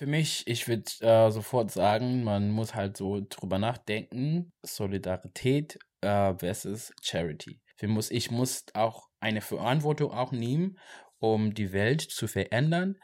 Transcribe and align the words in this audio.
Für 0.00 0.06
mich, 0.06 0.46
ich 0.46 0.66
würde 0.66 0.90
äh, 1.00 1.30
sofort 1.30 1.70
sagen, 1.70 2.24
man 2.24 2.50
muss 2.50 2.74
halt 2.74 2.96
so 2.96 3.20
drüber 3.28 3.58
nachdenken, 3.58 4.50
Solidarität 4.62 5.78
äh, 6.00 6.32
versus 6.38 6.94
Charity. 7.02 7.60
Ich 7.78 7.86
muss, 7.86 8.10
ich 8.10 8.30
muss 8.30 8.64
auch 8.72 9.10
eine 9.20 9.42
Verantwortung 9.42 10.10
auch 10.10 10.32
nehmen, 10.32 10.78
um 11.18 11.52
die 11.52 11.74
Welt 11.74 12.00
zu 12.00 12.28
verändern 12.28 12.96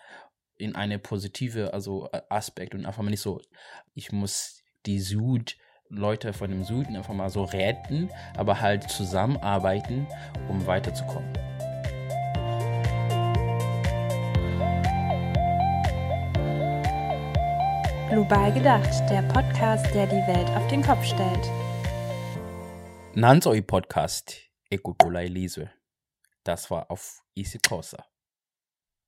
in 0.56 0.74
eine 0.74 0.98
positive 0.98 1.74
also 1.74 2.08
Aspekt 2.30 2.74
und 2.74 2.86
einfach 2.86 3.02
mal 3.02 3.10
nicht 3.10 3.20
so, 3.20 3.42
ich 3.92 4.10
muss 4.10 4.62
die 4.86 5.00
Süd 5.00 5.58
Leute 5.90 6.32
von 6.32 6.50
dem 6.50 6.64
Süden 6.64 6.96
einfach 6.96 7.12
mal 7.12 7.28
so 7.28 7.44
retten, 7.44 8.08
aber 8.38 8.62
halt 8.62 8.88
zusammenarbeiten, 8.88 10.06
um 10.48 10.66
weiterzukommen. 10.66 11.55
Global 18.08 18.52
gedacht, 18.52 19.10
der 19.10 19.22
Podcast, 19.22 19.92
der 19.92 20.06
die 20.06 20.24
Welt 20.28 20.48
auf 20.50 20.64
den 20.68 20.80
Kopf 20.80 21.02
stellt. 21.02 21.50
Nansoi 23.14 23.62
Podcast, 23.62 24.42
Ekutola 24.70 25.22
Elise. 25.22 25.72
Das 26.44 26.70
war 26.70 26.88
auf 26.88 27.24
Corsa. 27.68 28.06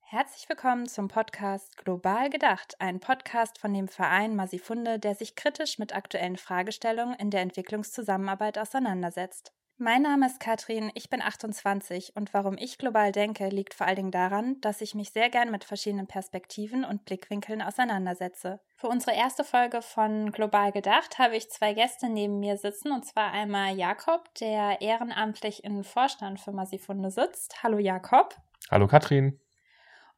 Herzlich 0.01 0.49
willkommen 0.49 0.85
zum 0.85 1.07
Podcast 1.07 1.77
Global 1.77 2.29
Gedacht, 2.29 2.75
ein 2.79 2.99
Podcast 2.99 3.57
von 3.57 3.73
dem 3.73 3.87
Verein 3.87 4.35
Masifunde, 4.35 4.99
der 4.99 5.15
sich 5.15 5.37
kritisch 5.37 5.79
mit 5.79 5.95
aktuellen 5.95 6.35
Fragestellungen 6.35 7.15
in 7.15 7.31
der 7.31 7.39
Entwicklungszusammenarbeit 7.39 8.57
auseinandersetzt. 8.57 9.53
Mein 9.81 10.01
Name 10.01 10.25
ist 10.25 10.41
Katrin, 10.41 10.91
ich 10.93 11.09
bin 11.09 11.21
28 11.21 12.11
und 12.17 12.33
warum 12.33 12.57
ich 12.57 12.77
global 12.77 13.13
denke, 13.13 13.47
liegt 13.47 13.73
vor 13.73 13.87
allen 13.87 13.95
Dingen 13.95 14.11
daran, 14.11 14.59
dass 14.59 14.81
ich 14.81 14.93
mich 14.93 15.11
sehr 15.11 15.29
gern 15.29 15.51
mit 15.51 15.63
verschiedenen 15.63 16.05
Perspektiven 16.05 16.83
und 16.83 17.05
Blickwinkeln 17.05 17.61
auseinandersetze. 17.61 18.59
Für 18.75 18.89
unsere 18.89 19.15
erste 19.15 19.45
Folge 19.45 19.81
von 19.81 20.33
Global 20.33 20.73
Gedacht 20.73 21.17
habe 21.17 21.37
ich 21.37 21.49
zwei 21.49 21.73
Gäste 21.73 22.09
neben 22.09 22.41
mir 22.41 22.57
sitzen, 22.57 22.91
und 22.91 23.05
zwar 23.05 23.31
einmal 23.31 23.73
Jakob, 23.73 24.27
der 24.41 24.81
ehrenamtlich 24.81 25.63
im 25.63 25.85
Vorstand 25.85 26.41
für 26.41 26.51
Masifunde 26.51 27.09
sitzt. 27.09 27.63
Hallo 27.63 27.77
Jakob. 27.77 28.35
Hallo 28.69 28.85
Katrin 28.85 29.39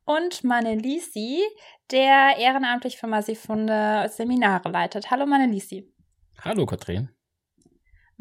und 0.05 0.43
Manelisi, 0.43 1.39
der 1.91 2.37
ehrenamtlich 2.39 2.97
für 2.97 3.05
Masifunde 3.05 4.09
Seminare 4.09 4.69
leitet. 4.69 5.11
Hallo 5.11 5.27
Manelisi. 5.27 5.87
Hallo 6.43 6.65
Katrin. 6.65 7.09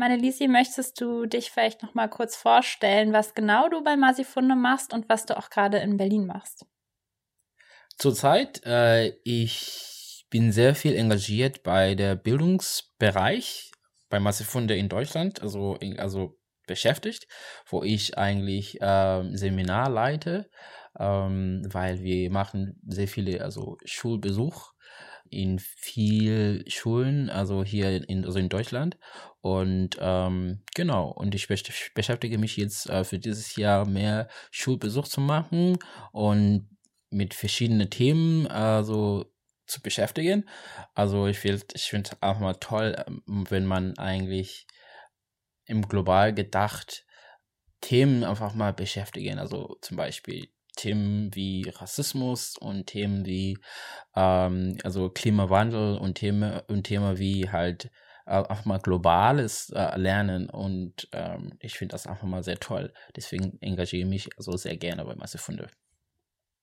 Manelisi, 0.01 0.49
möchtest 0.49 1.01
du 1.01 1.27
dich 1.27 1.51
vielleicht 1.51 1.83
noch 1.83 1.95
mal 1.95 2.09
kurz 2.09 2.35
vorstellen, 2.35 3.13
was 3.13 3.35
genau 3.35 3.69
du 3.69 3.85
bei 3.85 3.97
Masifunde 3.97 4.57
machst 4.57 4.93
und 4.93 5.09
was 5.09 5.27
du 5.27 5.37
auch 5.37 5.51
gerade 5.51 5.79
in 5.79 5.97
Berlin 5.97 6.27
machst? 6.27 6.67
Zurzeit, 7.97 8.63
äh, 8.65 9.13
ich 9.23 10.27
bin 10.31 10.53
sehr 10.53 10.75
viel 10.75 10.97
engagiert 10.97 11.63
bei 11.63 11.95
der 11.95 12.17
Bildungsbereich 12.17 13.71
bei 14.09 14.19
Masifunde 14.19 14.75
in 14.75 14.89
Deutschland, 14.89 15.41
also, 15.43 15.79
also 15.99 16.37
beschäftigt, 16.67 17.29
wo 17.69 17.85
ich 17.85 18.19
eigentlich 18.19 18.81
äh, 18.81 19.37
Seminar 19.37 19.89
leite 19.89 20.51
ähm, 20.99 21.63
weil 21.71 22.03
wir 22.03 22.31
machen 22.31 22.81
sehr 22.87 23.09
viele, 23.09 23.43
also 23.43 23.79
Schulbesuch 23.85 24.73
in 25.31 25.59
viel 25.59 26.65
Schulen, 26.69 27.31
also 27.31 27.65
hier 27.65 28.09
in, 28.09 28.25
also 28.25 28.39
in 28.39 28.49
Deutschland. 28.49 28.99
Und 29.41 29.97
ähm, 30.01 30.63
genau, 30.75 31.09
und 31.09 31.35
ich 31.35 31.49
beschäftige 31.95 32.39
mich 32.39 32.57
jetzt 32.57 32.91
äh, 32.91 33.05
für 33.05 33.19
dieses 33.19 33.57
Jahr 33.57 33.87
mehr 33.87 34.29
Schulbesuch 34.51 35.09
zu 35.09 35.21
machen 35.21 35.79
und 36.13 36.69
mit 37.11 37.35
verschiedenen 37.35 37.91
Themen 37.91 38.47
also 38.49 39.27
zu 39.67 39.81
beschäftigen. 39.81 40.49
Also 40.95 41.27
ich 41.27 41.43
will, 41.45 41.61
ich 41.75 41.85
finde 41.85 42.11
es 42.11 42.23
auch 42.23 42.39
mal 42.41 42.55
toll, 42.55 42.97
ähm, 43.07 43.23
wenn 43.49 43.67
man 43.67 43.97
eigentlich 43.99 44.67
im 45.65 45.89
global 45.89 46.35
gedacht 46.35 47.07
Themen 47.81 48.25
einfach 48.25 48.55
mal 48.55 48.73
beschäftigen. 48.73 49.39
Also 49.39 49.79
zum 49.81 49.97
Beispiel 49.97 50.49
Themen 50.81 51.35
wie 51.35 51.69
Rassismus 51.69 52.57
und 52.57 52.87
Themen 52.87 53.27
wie 53.27 53.59
ähm, 54.17 54.79
also 54.83 55.11
Klimawandel 55.11 55.99
und 55.99 56.15
Themen 56.15 56.61
und 56.69 56.85
Themen 56.85 57.19
wie 57.19 57.51
halt 57.51 57.91
äh, 58.27 58.31
einfach 58.31 58.65
mal 58.65 58.79
globales 58.79 59.71
äh, 59.71 59.99
Lernen 59.99 60.49
und 60.49 61.09
ähm, 61.13 61.53
ich 61.61 61.77
finde 61.77 61.93
das 61.93 62.07
einfach 62.07 62.27
mal 62.27 62.43
sehr 62.43 62.59
toll. 62.59 62.93
Deswegen 63.15 63.59
engagiere 63.61 64.05
ich 64.05 64.09
mich 64.09 64.31
so 64.39 64.57
sehr 64.57 64.77
gerne 64.77 65.05
bei 65.05 65.15
Massefunde. 65.15 65.69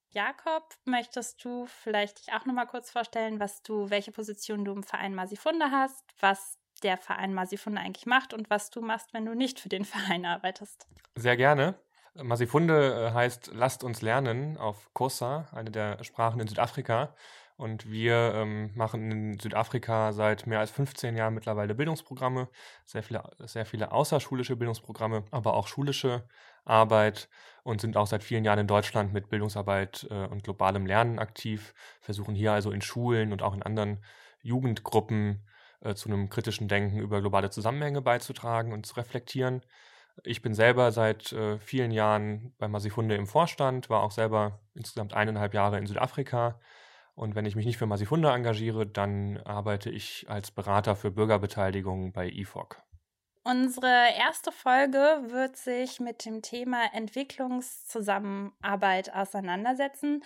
Jakob, 0.10 0.74
möchtest 0.86 1.44
du 1.44 1.68
vielleicht 1.68 2.20
dich 2.20 2.34
auch 2.34 2.46
noch 2.46 2.54
mal 2.54 2.66
kurz 2.66 2.90
vorstellen, 2.90 3.40
was 3.40 3.62
du, 3.62 3.90
welche 3.92 4.12
Position 4.12 4.66
du 4.66 4.72
im 4.72 4.84
Verein 4.84 5.14
Masifunde 5.14 5.70
hast, 5.70 6.04
was 6.20 6.58
der 6.82 6.98
Verein 6.98 7.34
Masifunde 7.34 7.82
eigentlich 7.82 8.06
macht 8.06 8.34
und 8.34 8.50
was 8.50 8.70
du 8.70 8.82
machst, 8.82 9.14
wenn 9.14 9.26
du 9.26 9.36
nicht 9.36 9.60
für 9.60 9.70
den 9.70 9.86
Verein 9.86 10.26
arbeitest? 10.26 10.88
Sehr 11.16 11.38
gerne. 11.38 11.80
Masifunde 12.24 13.10
äh, 13.10 13.14
heißt 13.14 13.52
Lasst 13.54 13.84
uns 13.84 14.02
lernen 14.02 14.58
auf 14.58 14.94
Kosa, 14.94 15.48
eine 15.52 15.72
der 15.72 16.04
Sprachen 16.04 16.40
in 16.40 16.48
Südafrika. 16.48 17.14
Und 17.58 17.90
wir 17.90 18.34
ähm, 18.36 18.70
machen 18.76 19.12
in 19.12 19.40
Südafrika 19.40 20.14
seit 20.14 20.46
mehr 20.46 20.60
als 20.60 20.70
15 20.70 21.18
Jahren 21.18 21.34
mittlerweile 21.34 21.74
Bildungsprogramme, 21.74 22.50
sehr 22.86 23.02
viele, 23.02 23.24
sehr 23.46 23.66
viele 23.66 23.92
außerschulische 23.92 24.56
Bildungsprogramme, 24.56 25.24
aber 25.32 25.56
auch 25.56 25.68
schulische 25.68 26.24
Arbeit 26.66 27.30
und 27.64 27.82
sind 27.82 27.98
auch 27.98 28.06
seit 28.06 28.24
vielen 28.24 28.46
Jahren 28.46 28.60
in 28.60 28.68
Deutschland 28.68 29.12
mit 29.12 29.30
Bildungsarbeit 29.30 30.06
äh, 30.12 30.28
und 30.28 30.44
globalem 30.44 30.86
Lernen 30.86 31.18
aktiv, 31.18 31.74
versuchen 32.00 32.36
hier 32.36 32.52
also 32.52 32.72
in 32.72 32.82
Schulen 32.82 33.32
und 33.32 33.42
auch 33.42 33.56
in 33.56 33.64
anderen 33.64 34.04
Jugendgruppen 34.44 35.42
äh, 35.82 35.96
zu 35.96 36.10
einem 36.10 36.30
kritischen 36.30 36.68
Denken 36.68 37.00
über 37.00 37.22
globale 37.22 37.50
Zusammenhänge 37.50 38.02
beizutragen 38.02 38.72
und 38.72 38.86
zu 38.86 38.96
reflektieren. 38.96 39.64
Ich 40.24 40.42
bin 40.42 40.54
selber 40.54 40.92
seit 40.92 41.32
äh, 41.32 41.58
vielen 41.60 41.92
Jahren 41.92 42.54
bei 42.58 42.68
Masifunde 42.68 43.16
im 43.16 43.28
Vorstand, 43.28 43.90
war 43.90 44.04
auch 44.04 44.12
selber 44.12 44.60
insgesamt 44.74 45.14
eineinhalb 45.14 45.54
Jahre 45.54 45.78
in 45.78 45.86
Südafrika. 45.86 46.60
Und 47.16 47.36
wenn 47.36 47.46
ich 47.46 47.56
mich 47.56 47.66
nicht 47.66 47.78
für 47.78 47.88
Masifunde 47.88 48.30
engagiere, 48.30 48.86
dann 48.86 49.38
arbeite 49.38 49.90
ich 49.90 50.26
als 50.30 50.52
Berater 50.52 50.96
für 50.96 51.12
Bürgerbeteiligung 51.12 52.14
bei 52.14 52.30
IFOC. 52.30 52.82
Unsere 53.44 54.10
erste 54.18 54.52
Folge 54.52 55.24
wird 55.30 55.56
sich 55.56 56.00
mit 56.00 56.26
dem 56.26 56.42
Thema 56.42 56.94
Entwicklungszusammenarbeit 56.94 59.14
auseinandersetzen. 59.14 60.24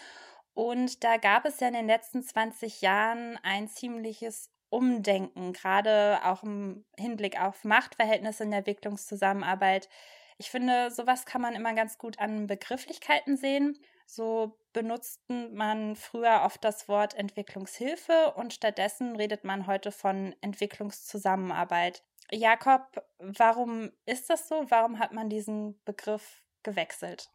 Und 0.54 1.04
da 1.04 1.18
gab 1.18 1.46
es 1.46 1.60
ja 1.60 1.68
in 1.68 1.76
den 1.76 1.88
letzten 1.88 2.24
20 2.24 2.82
Jahren 2.82 3.38
ein 3.44 3.68
ziemliches 3.68 4.50
Umdenken, 4.72 5.54
gerade 5.54 6.20
auch 6.24 6.44
im 6.44 6.86
Hinblick 6.98 7.40
auf 7.40 7.64
Machtverhältnisse 7.64 8.44
in 8.44 8.52
der 8.52 8.60
Entwicklungszusammenarbeit. 8.60 9.90
Ich 10.38 10.50
finde, 10.50 10.90
sowas 10.90 11.26
kann 11.26 11.42
man 11.42 11.54
immer 11.54 11.76
ganz 11.76 11.98
gut 11.98 12.18
an 12.18 12.48
Begrifflichkeiten 12.48 13.38
sehen. 13.38 13.78
So 14.08 14.58
benutzte 14.74 15.50
man 15.54 15.96
früher 15.96 16.42
oft 16.44 16.64
das 16.64 16.88
Wort 16.88 17.14
Entwicklungshilfe 17.14 18.34
und 18.36 18.54
stattdessen 18.54 19.16
redet 19.16 19.44
man 19.44 19.68
heute 19.68 19.92
von 19.92 20.36
Entwicklungszusammenarbeit. 20.42 22.04
Jakob, 22.32 23.06
warum 23.20 23.92
ist 24.06 24.30
das 24.30 24.48
so? 24.48 24.66
Warum 24.70 25.00
hat 25.00 25.12
man 25.12 25.30
diesen 25.30 25.82
Begriff 25.84 26.42
gewechselt? 26.64 27.30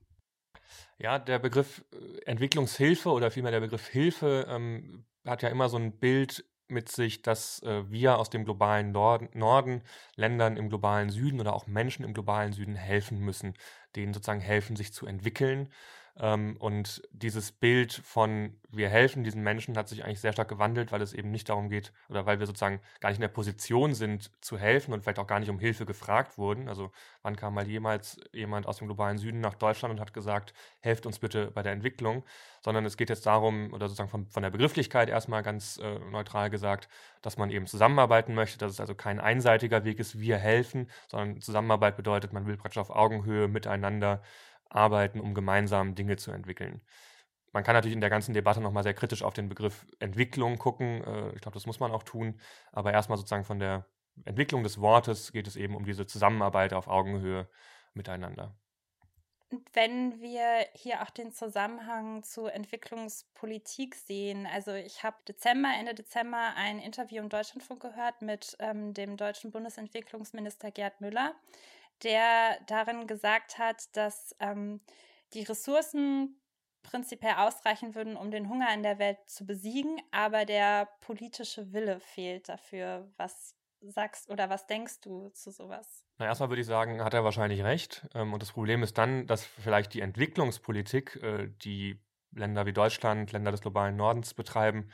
Ja, 0.98 1.18
der 1.18 1.38
Begriff 1.38 1.84
äh, 1.92 2.24
Entwicklungshilfe 2.24 3.10
oder 3.10 3.30
vielmehr 3.30 3.52
der 3.52 3.60
Begriff 3.60 3.86
Hilfe 3.88 4.46
ähm, 4.48 5.06
hat 5.24 5.42
ja 5.42 5.48
immer 5.48 5.68
so 5.68 5.76
ein 5.76 5.98
Bild 5.98 6.44
mit 6.68 6.90
sich, 6.90 7.22
dass 7.22 7.62
äh, 7.62 7.90
wir 7.90 8.18
aus 8.18 8.30
dem 8.30 8.44
globalen 8.44 8.92
Norden, 8.92 9.28
Norden 9.34 9.82
Ländern 10.14 10.56
im 10.56 10.68
globalen 10.68 11.10
Süden 11.10 11.40
oder 11.40 11.54
auch 11.54 11.66
Menschen 11.66 12.04
im 12.04 12.14
globalen 12.14 12.52
Süden 12.52 12.74
helfen 12.74 13.20
müssen, 13.20 13.54
denen 13.94 14.12
sozusagen 14.12 14.40
helfen, 14.40 14.76
sich 14.76 14.92
zu 14.92 15.06
entwickeln 15.06 15.68
ähm, 16.18 16.56
und 16.58 17.02
dieses 17.12 17.52
Bild 17.52 17.92
von 17.92 18.54
wir 18.76 18.88
helfen 18.88 19.24
diesen 19.24 19.42
Menschen 19.42 19.76
hat 19.76 19.88
sich 19.88 20.04
eigentlich 20.04 20.20
sehr 20.20 20.32
stark 20.32 20.48
gewandelt, 20.48 20.92
weil 20.92 21.00
es 21.00 21.12
eben 21.12 21.30
nicht 21.30 21.48
darum 21.48 21.68
geht 21.68 21.92
oder 22.08 22.26
weil 22.26 22.38
wir 22.38 22.46
sozusagen 22.46 22.80
gar 23.00 23.10
nicht 23.10 23.18
in 23.18 23.22
der 23.22 23.28
Position 23.28 23.94
sind 23.94 24.30
zu 24.42 24.58
helfen 24.58 24.92
und 24.92 25.02
vielleicht 25.02 25.18
auch 25.18 25.26
gar 25.26 25.40
nicht 25.40 25.48
um 25.48 25.58
Hilfe 25.58 25.86
gefragt 25.86 26.38
wurden. 26.38 26.68
Also 26.68 26.90
wann 27.22 27.36
kam 27.36 27.54
mal 27.54 27.66
jemals 27.66 28.20
jemand 28.32 28.66
aus 28.66 28.78
dem 28.78 28.86
globalen 28.86 29.18
Süden 29.18 29.40
nach 29.40 29.54
Deutschland 29.54 29.94
und 29.94 30.00
hat 30.00 30.12
gesagt, 30.12 30.52
helft 30.80 31.06
uns 31.06 31.18
bitte 31.18 31.50
bei 31.52 31.62
der 31.62 31.72
Entwicklung, 31.72 32.24
sondern 32.62 32.84
es 32.84 32.96
geht 32.96 33.08
jetzt 33.08 33.26
darum, 33.26 33.72
oder 33.72 33.88
sozusagen 33.88 34.10
von, 34.10 34.26
von 34.26 34.42
der 34.42 34.50
Begrifflichkeit 34.50 35.08
erstmal 35.08 35.42
ganz 35.42 35.78
äh, 35.78 35.98
neutral 36.10 36.50
gesagt, 36.50 36.88
dass 37.22 37.38
man 37.38 37.50
eben 37.50 37.66
zusammenarbeiten 37.66 38.34
möchte, 38.34 38.58
dass 38.58 38.72
es 38.72 38.80
also 38.80 38.94
kein 38.94 39.20
einseitiger 39.20 39.84
Weg 39.84 39.98
ist, 39.98 40.20
wir 40.20 40.36
helfen, 40.36 40.90
sondern 41.08 41.40
Zusammenarbeit 41.40 41.96
bedeutet, 41.96 42.32
man 42.32 42.46
will 42.46 42.56
praktisch 42.56 42.80
auf 42.80 42.90
Augenhöhe 42.90 43.48
miteinander 43.48 44.22
arbeiten, 44.68 45.20
um 45.20 45.34
gemeinsam 45.34 45.94
Dinge 45.94 46.16
zu 46.16 46.30
entwickeln. 46.32 46.80
Man 47.52 47.64
kann 47.64 47.74
natürlich 47.74 47.94
in 47.94 48.00
der 48.00 48.10
ganzen 48.10 48.34
Debatte 48.34 48.60
nochmal 48.60 48.82
sehr 48.82 48.94
kritisch 48.94 49.22
auf 49.22 49.32
den 49.32 49.48
Begriff 49.48 49.86
Entwicklung 49.98 50.58
gucken. 50.58 51.02
Äh, 51.02 51.34
ich 51.34 51.40
glaube, 51.40 51.54
das 51.54 51.66
muss 51.66 51.80
man 51.80 51.90
auch 51.90 52.02
tun. 52.02 52.38
Aber 52.72 52.92
erstmal 52.92 53.16
sozusagen 53.16 53.44
von 53.44 53.58
der 53.58 53.86
Entwicklung 54.24 54.62
des 54.62 54.80
Wortes 54.80 55.32
geht 55.32 55.46
es 55.46 55.56
eben 55.56 55.74
um 55.74 55.84
diese 55.84 56.06
Zusammenarbeit 56.06 56.74
auf 56.74 56.88
Augenhöhe 56.88 57.48
miteinander. 57.94 58.54
Wenn 59.72 60.20
wir 60.20 60.66
hier 60.74 61.02
auch 61.02 61.10
den 61.10 61.30
Zusammenhang 61.30 62.24
zu 62.24 62.46
Entwicklungspolitik 62.46 63.94
sehen, 63.94 64.44
also 64.46 64.72
ich 64.72 65.04
habe 65.04 65.16
Dezember, 65.28 65.68
Ende 65.78 65.94
Dezember 65.94 66.54
ein 66.56 66.80
Interview 66.80 67.22
im 67.22 67.28
Deutschlandfunk 67.28 67.80
gehört 67.80 68.22
mit 68.22 68.56
ähm, 68.58 68.92
dem 68.92 69.16
deutschen 69.16 69.52
Bundesentwicklungsminister 69.52 70.72
Gerd 70.72 71.00
Müller, 71.00 71.32
der 72.02 72.58
darin 72.66 73.06
gesagt 73.06 73.58
hat, 73.58 73.96
dass 73.96 74.34
ähm, 74.40 74.80
die 75.32 75.42
Ressourcen 75.42 76.40
prinzipiell 76.82 77.34
ausreichen 77.34 77.94
würden, 77.94 78.16
um 78.16 78.30
den 78.30 78.48
Hunger 78.48 78.72
in 78.72 78.82
der 78.82 78.98
Welt 78.98 79.18
zu 79.26 79.44
besiegen, 79.44 80.00
aber 80.12 80.44
der 80.44 80.88
politische 81.00 81.72
Wille 81.72 82.00
fehlt 82.00 82.48
dafür. 82.48 83.12
Was 83.16 83.56
sagst 83.80 84.30
oder 84.30 84.48
was 84.48 84.66
denkst 84.66 85.00
du 85.00 85.28
zu 85.30 85.50
sowas? 85.50 86.04
Na, 86.18 86.26
erstmal 86.26 86.48
würde 86.48 86.60
ich 86.60 86.66
sagen, 86.66 87.02
hat 87.02 87.14
er 87.14 87.24
wahrscheinlich 87.24 87.62
recht. 87.62 88.06
Ähm, 88.14 88.32
und 88.32 88.42
das 88.42 88.52
Problem 88.52 88.82
ist 88.82 88.96
dann, 88.98 89.26
dass 89.26 89.44
vielleicht 89.44 89.94
die 89.94 90.00
Entwicklungspolitik, 90.00 91.16
äh, 91.22 91.48
die 91.62 92.00
Länder 92.32 92.66
wie 92.66 92.72
Deutschland, 92.72 93.32
Länder 93.32 93.50
des 93.50 93.60
globalen 93.60 93.96
Nordens 93.96 94.34
betreiben, 94.34 94.90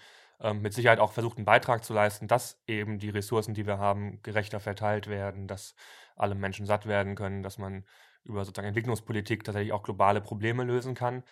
mit 0.54 0.74
Sicherheit 0.74 0.98
auch 0.98 1.12
versucht, 1.12 1.36
einen 1.36 1.44
Beitrag 1.44 1.84
zu 1.84 1.94
leisten, 1.94 2.26
dass 2.26 2.60
eben 2.66 2.98
die 2.98 3.10
Ressourcen, 3.10 3.54
die 3.54 3.66
wir 3.66 3.78
haben, 3.78 4.20
gerechter 4.22 4.60
verteilt 4.60 5.06
werden, 5.06 5.46
dass 5.46 5.74
alle 6.16 6.34
Menschen 6.34 6.66
satt 6.66 6.86
werden 6.86 7.14
können, 7.14 7.42
dass 7.42 7.58
man 7.58 7.84
über 8.24 8.44
sozusagen 8.44 8.68
Entwicklungspolitik 8.68 9.44
tatsächlich 9.44 9.72
auch 9.72 9.82
globale 9.82 10.20
Probleme 10.20 10.64
lösen 10.64 10.94
kann. 10.94 11.22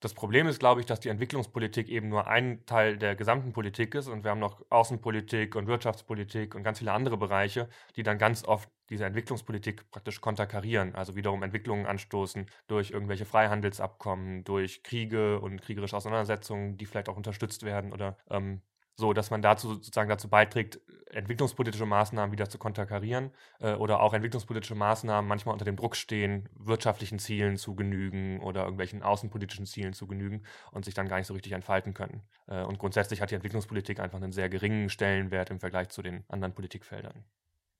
Das 0.00 0.14
Problem 0.14 0.46
ist, 0.46 0.58
glaube 0.58 0.80
ich, 0.80 0.86
dass 0.86 1.00
die 1.00 1.08
Entwicklungspolitik 1.08 1.88
eben 1.88 2.08
nur 2.08 2.26
ein 2.26 2.66
Teil 2.66 2.98
der 2.98 3.16
gesamten 3.16 3.52
Politik 3.52 3.94
ist 3.94 4.08
und 4.08 4.24
wir 4.24 4.30
haben 4.30 4.40
noch 4.40 4.62
Außenpolitik 4.70 5.56
und 5.56 5.66
Wirtschaftspolitik 5.68 6.54
und 6.54 6.62
ganz 6.62 6.78
viele 6.80 6.92
andere 6.92 7.16
Bereiche, 7.16 7.68
die 7.96 8.02
dann 8.02 8.18
ganz 8.18 8.44
oft 8.44 8.68
diese 8.90 9.04
Entwicklungspolitik 9.04 9.90
praktisch 9.90 10.20
konterkarieren, 10.20 10.94
also 10.94 11.16
wiederum 11.16 11.42
Entwicklungen 11.42 11.86
anstoßen 11.86 12.46
durch 12.66 12.90
irgendwelche 12.90 13.24
Freihandelsabkommen, 13.24 14.44
durch 14.44 14.82
Kriege 14.82 15.40
und 15.40 15.60
kriegerische 15.62 15.96
Auseinandersetzungen, 15.96 16.76
die 16.76 16.86
vielleicht 16.86 17.08
auch 17.08 17.16
unterstützt 17.16 17.62
werden 17.62 17.92
oder 17.92 18.16
ähm, 18.30 18.62
so, 18.98 19.12
dass 19.12 19.30
man 19.30 19.42
dazu 19.42 19.74
sozusagen 19.74 20.08
dazu 20.08 20.28
beiträgt, 20.28 20.80
entwicklungspolitische 21.10 21.86
Maßnahmen 21.86 22.32
wieder 22.32 22.48
zu 22.48 22.58
konterkarieren 22.58 23.30
äh, 23.60 23.74
oder 23.74 24.00
auch 24.00 24.14
entwicklungspolitische 24.14 24.74
Maßnahmen 24.74 25.28
manchmal 25.28 25.52
unter 25.52 25.66
dem 25.66 25.76
Druck 25.76 25.96
stehen, 25.96 26.48
wirtschaftlichen 26.54 27.18
Zielen 27.18 27.58
zu 27.58 27.74
genügen 27.74 28.40
oder 28.40 28.62
irgendwelchen 28.62 29.02
außenpolitischen 29.02 29.66
Zielen 29.66 29.92
zu 29.92 30.06
genügen 30.06 30.44
und 30.72 30.84
sich 30.84 30.94
dann 30.94 31.08
gar 31.08 31.18
nicht 31.18 31.26
so 31.26 31.34
richtig 31.34 31.52
entfalten 31.52 31.94
können. 31.94 32.22
Äh, 32.46 32.62
und 32.62 32.78
grundsätzlich 32.78 33.20
hat 33.20 33.30
die 33.30 33.34
Entwicklungspolitik 33.34 34.00
einfach 34.00 34.20
einen 34.20 34.32
sehr 34.32 34.48
geringen 34.48 34.88
Stellenwert 34.88 35.50
im 35.50 35.60
Vergleich 35.60 35.90
zu 35.90 36.02
den 36.02 36.24
anderen 36.28 36.54
Politikfeldern. 36.54 37.24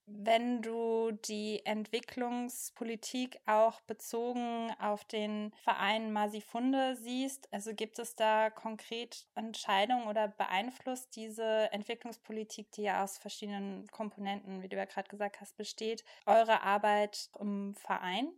Wenn 0.09 0.63
du 0.63 1.11
die 1.11 1.67
Entwicklungspolitik 1.67 3.41
auch 3.45 3.81
bezogen 3.81 4.71
auf 4.79 5.05
den 5.05 5.53
Verein 5.65 6.13
Masifunde 6.13 6.95
siehst, 6.95 7.53
also 7.53 7.75
gibt 7.75 7.99
es 7.99 8.15
da 8.15 8.51
konkret 8.51 9.27
Entscheidungen 9.35 10.07
oder 10.07 10.29
beeinflusst 10.29 11.17
diese 11.17 11.73
Entwicklungspolitik, 11.73 12.71
die 12.71 12.83
ja 12.83 13.03
aus 13.03 13.19
verschiedenen 13.19 13.89
Komponenten, 13.89 14.63
wie 14.63 14.69
du 14.69 14.77
ja 14.77 14.85
gerade 14.85 15.09
gesagt 15.09 15.41
hast, 15.41 15.57
besteht, 15.57 16.05
eure 16.25 16.63
Arbeit 16.63 17.29
im 17.41 17.75
Verein? 17.75 18.29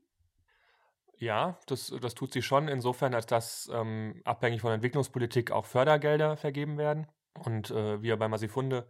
Ja, 1.19 1.59
das, 1.67 1.93
das 2.00 2.15
tut 2.15 2.32
sie 2.32 2.43
schon 2.43 2.69
insofern, 2.69 3.12
als 3.12 3.26
dass 3.26 3.70
ähm, 3.75 4.23
abhängig 4.25 4.62
von 4.62 4.73
Entwicklungspolitik 4.73 5.50
auch 5.50 5.67
Fördergelder 5.67 6.38
vergeben 6.38 6.79
werden. 6.79 7.09
Und 7.44 7.70
äh, 7.70 8.00
wir 8.00 8.17
bei 8.17 8.29
Masifunde 8.29 8.88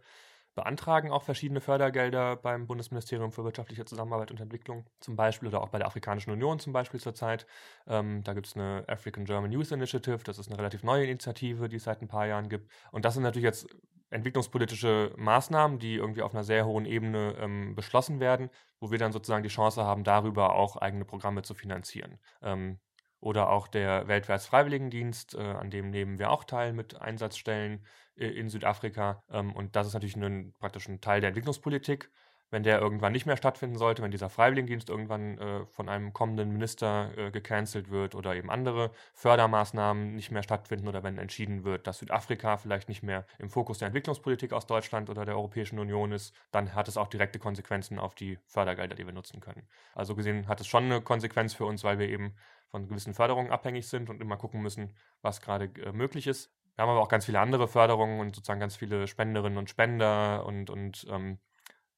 beantragen 0.59 1.09
auch 1.11 1.23
verschiedene 1.23 1.61
Fördergelder 1.61 2.35
beim 2.35 2.67
Bundesministerium 2.67 3.31
für 3.31 3.45
wirtschaftliche 3.45 3.85
Zusammenarbeit 3.85 4.29
und 4.29 4.41
Entwicklung 4.41 4.85
zum 4.99 5.15
Beispiel 5.15 5.47
oder 5.47 5.61
auch 5.61 5.69
bei 5.69 5.77
der 5.77 5.87
Afrikanischen 5.87 6.31
Union 6.31 6.59
zum 6.59 6.73
Beispiel 6.73 6.99
zurzeit. 6.99 7.45
Ähm, 7.87 8.23
da 8.25 8.33
gibt 8.33 8.47
es 8.47 8.57
eine 8.57 8.83
African 8.87 9.23
German 9.23 9.53
Youth 9.53 9.71
Initiative, 9.71 10.19
das 10.25 10.37
ist 10.37 10.49
eine 10.49 10.57
relativ 10.57 10.83
neue 10.83 11.05
Initiative, 11.05 11.69
die 11.69 11.77
es 11.77 11.85
seit 11.85 12.01
ein 12.01 12.09
paar 12.09 12.27
Jahren 12.27 12.49
gibt. 12.49 12.69
Und 12.91 13.05
das 13.05 13.13
sind 13.13 13.23
natürlich 13.23 13.45
jetzt 13.45 13.69
entwicklungspolitische 14.09 15.13
Maßnahmen, 15.15 15.79
die 15.79 15.95
irgendwie 15.95 16.23
auf 16.23 16.33
einer 16.33 16.43
sehr 16.43 16.65
hohen 16.65 16.85
Ebene 16.85 17.35
ähm, 17.39 17.75
beschlossen 17.75 18.19
werden, 18.19 18.49
wo 18.81 18.91
wir 18.91 18.97
dann 18.97 19.13
sozusagen 19.13 19.43
die 19.43 19.49
Chance 19.49 19.85
haben, 19.85 20.03
darüber 20.03 20.55
auch 20.55 20.75
eigene 20.75 21.05
Programme 21.05 21.41
zu 21.41 21.53
finanzieren. 21.53 22.19
Ähm, 22.41 22.79
oder 23.19 23.49
auch 23.49 23.67
der 23.67 24.07
Weltwärtsfreiwilligendienst, 24.07 25.35
äh, 25.35 25.39
an 25.39 25.69
dem 25.69 25.89
nehmen 25.89 26.19
wir 26.19 26.31
auch 26.31 26.43
teil 26.43 26.73
mit 26.73 26.99
Einsatzstellen 26.99 27.83
äh, 28.15 28.27
in 28.27 28.49
Südafrika. 28.49 29.23
Ähm, 29.29 29.53
und 29.53 29.75
das 29.75 29.87
ist 29.87 29.93
natürlich 29.93 30.15
ein, 30.15 30.53
praktisch 30.59 30.87
ein 30.87 31.01
Teil 31.01 31.21
der 31.21 31.29
Entwicklungspolitik. 31.29 32.09
Wenn 32.51 32.63
der 32.63 32.79
irgendwann 32.79 33.11
nicht 33.11 33.27
mehr 33.27 33.37
stattfinden 33.37 33.77
sollte, 33.77 34.01
wenn 34.01 34.09
dieser 34.09 34.29
Freiwilligendienst 34.29 34.89
irgendwann 34.89 35.37
äh, 35.37 35.65
von 35.67 35.87
einem 35.87 36.13
kommenden 36.13 36.51
Minister 36.51 37.11
äh, 37.15 37.29
gecancelt 37.29 37.91
wird 37.91 38.15
oder 38.15 38.35
eben 38.35 38.49
andere 38.49 38.89
Fördermaßnahmen 39.13 40.15
nicht 40.15 40.31
mehr 40.31 40.41
stattfinden 40.41 40.87
oder 40.87 41.03
wenn 41.03 41.19
entschieden 41.19 41.63
wird, 41.63 41.85
dass 41.85 41.99
Südafrika 41.99 42.57
vielleicht 42.57 42.89
nicht 42.89 43.03
mehr 43.03 43.27
im 43.37 43.51
Fokus 43.51 43.77
der 43.77 43.87
Entwicklungspolitik 43.87 44.51
aus 44.51 44.65
Deutschland 44.65 45.11
oder 45.11 45.25
der 45.25 45.35
Europäischen 45.35 45.77
Union 45.77 46.11
ist, 46.11 46.33
dann 46.51 46.73
hat 46.73 46.87
es 46.87 46.97
auch 46.97 47.07
direkte 47.07 47.37
Konsequenzen 47.37 47.99
auf 47.99 48.15
die 48.15 48.39
Fördergelder, 48.47 48.95
die 48.95 49.05
wir 49.05 49.13
nutzen 49.13 49.41
können. 49.41 49.67
Also 49.93 50.15
gesehen 50.15 50.47
hat 50.47 50.59
es 50.59 50.65
schon 50.65 50.85
eine 50.85 51.01
Konsequenz 51.01 51.53
für 51.53 51.65
uns, 51.65 51.83
weil 51.83 51.99
wir 51.99 52.09
eben 52.09 52.33
von 52.69 52.87
gewissen 52.87 53.13
Förderungen 53.13 53.51
abhängig 53.51 53.87
sind 53.87 54.09
und 54.09 54.21
immer 54.21 54.37
gucken 54.37 54.61
müssen, 54.61 54.95
was 55.21 55.41
gerade 55.41 55.65
äh, 55.81 55.91
möglich 55.91 56.27
ist. 56.27 56.51
Wir 56.75 56.83
haben 56.83 56.91
aber 56.91 57.01
auch 57.01 57.09
ganz 57.09 57.25
viele 57.25 57.39
andere 57.39 57.67
Förderungen 57.67 58.19
und 58.21 58.35
sozusagen 58.35 58.61
ganz 58.61 58.75
viele 58.75 59.07
Spenderinnen 59.07 59.57
und 59.57 59.69
Spender 59.69 60.45
und, 60.45 60.69
und 60.69 61.05
ähm, 61.09 61.39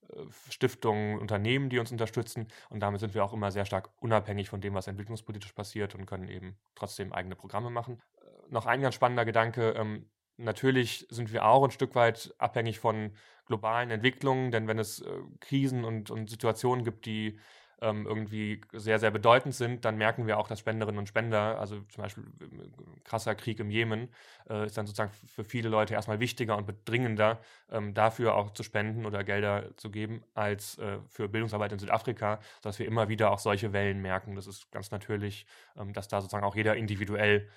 äh, 0.09 0.23
Stiftungen, 0.50 1.19
Unternehmen, 1.19 1.69
die 1.69 1.79
uns 1.79 1.91
unterstützen. 1.91 2.47
Und 2.69 2.79
damit 2.79 3.00
sind 3.00 3.13
wir 3.13 3.23
auch 3.23 3.33
immer 3.33 3.51
sehr 3.51 3.65
stark 3.65 3.89
unabhängig 4.00 4.50
von 4.50 4.62
dem, 4.62 4.73
was 4.73 4.88
entwicklungspolitisch 4.88 5.53
passiert 5.53 5.94
und 5.94 6.06
können 6.06 6.27
eben 6.29 6.57
trotzdem 6.75 7.13
eigene 7.13 7.35
Programme 7.35 7.69
machen. 7.69 8.01
Äh, 8.21 8.25
noch 8.50 8.65
ein 8.65 8.81
ganz 8.81 8.95
spannender 8.95 9.25
Gedanke. 9.25 9.71
Ähm, 9.77 10.09
natürlich 10.38 11.06
sind 11.09 11.31
wir 11.31 11.45
auch 11.45 11.63
ein 11.63 11.71
Stück 11.71 11.94
weit 11.95 12.33
abhängig 12.38 12.79
von 12.79 13.15
globalen 13.45 13.91
Entwicklungen, 13.91 14.51
denn 14.51 14.68
wenn 14.68 14.79
es 14.79 15.01
äh, 15.01 15.19
Krisen 15.41 15.83
und, 15.83 16.09
und 16.09 16.29
Situationen 16.29 16.83
gibt, 16.83 17.06
die 17.06 17.39
ähm, 17.81 18.06
irgendwie 18.06 18.62
sehr, 18.74 19.00
sehr 19.00 19.12
bedeutend 19.12 19.56
sind, 19.56 19.86
dann 19.86 19.98
merken 19.98 20.28
wir 20.28 20.38
auch, 20.38 20.48
dass 20.48 20.60
Spenderinnen 20.60 21.00
und 21.00 21.07
Spender, 21.07 21.60
also 21.60 21.81
zum 21.89 22.04
Beispiel 22.04 22.24
äh, 22.24 23.01
krasser 23.04 23.36
Krieg 23.36 23.60
im 23.60 23.72
Jemen, 23.72 24.10
äh, 24.50 24.68
ist 24.68 24.78
dann 24.78 24.86
sozusagen 24.86 25.12
für 25.12 25.44
viele 25.44 25.68
Leute 25.69 25.95
erstmal 25.95 26.19
wichtiger 26.19 26.57
und 26.57 26.68
bedringender, 26.68 27.39
ähm, 27.72 27.94
dafür 27.94 28.36
auch 28.36 28.54
zu 28.54 28.63
spenden 28.63 29.06
oder 29.06 29.24
Gelder 29.24 29.75
zu 29.78 29.89
geben, 29.89 30.24
als 30.36 30.78
äh, 30.78 31.00
für 31.10 31.28
Bildungsarbeit 31.28 31.72
in 31.72 31.80
Südafrika, 31.80 32.39
sodass 32.62 32.78
wir 32.80 32.86
immer 32.86 33.10
wieder 33.10 33.31
auch 33.31 33.39
solche 33.39 33.74
Wellen 33.74 34.01
merken. 34.01 34.36
Das 34.36 34.48
ist 34.48 34.72
ganz 34.72 34.92
natürlich, 34.92 35.45
ähm, 35.75 35.94
dass 35.94 36.07
da 36.07 36.22
sozusagen 36.22 36.45
auch 36.45 36.56
jeder 36.56 36.75
individuell 36.75 37.50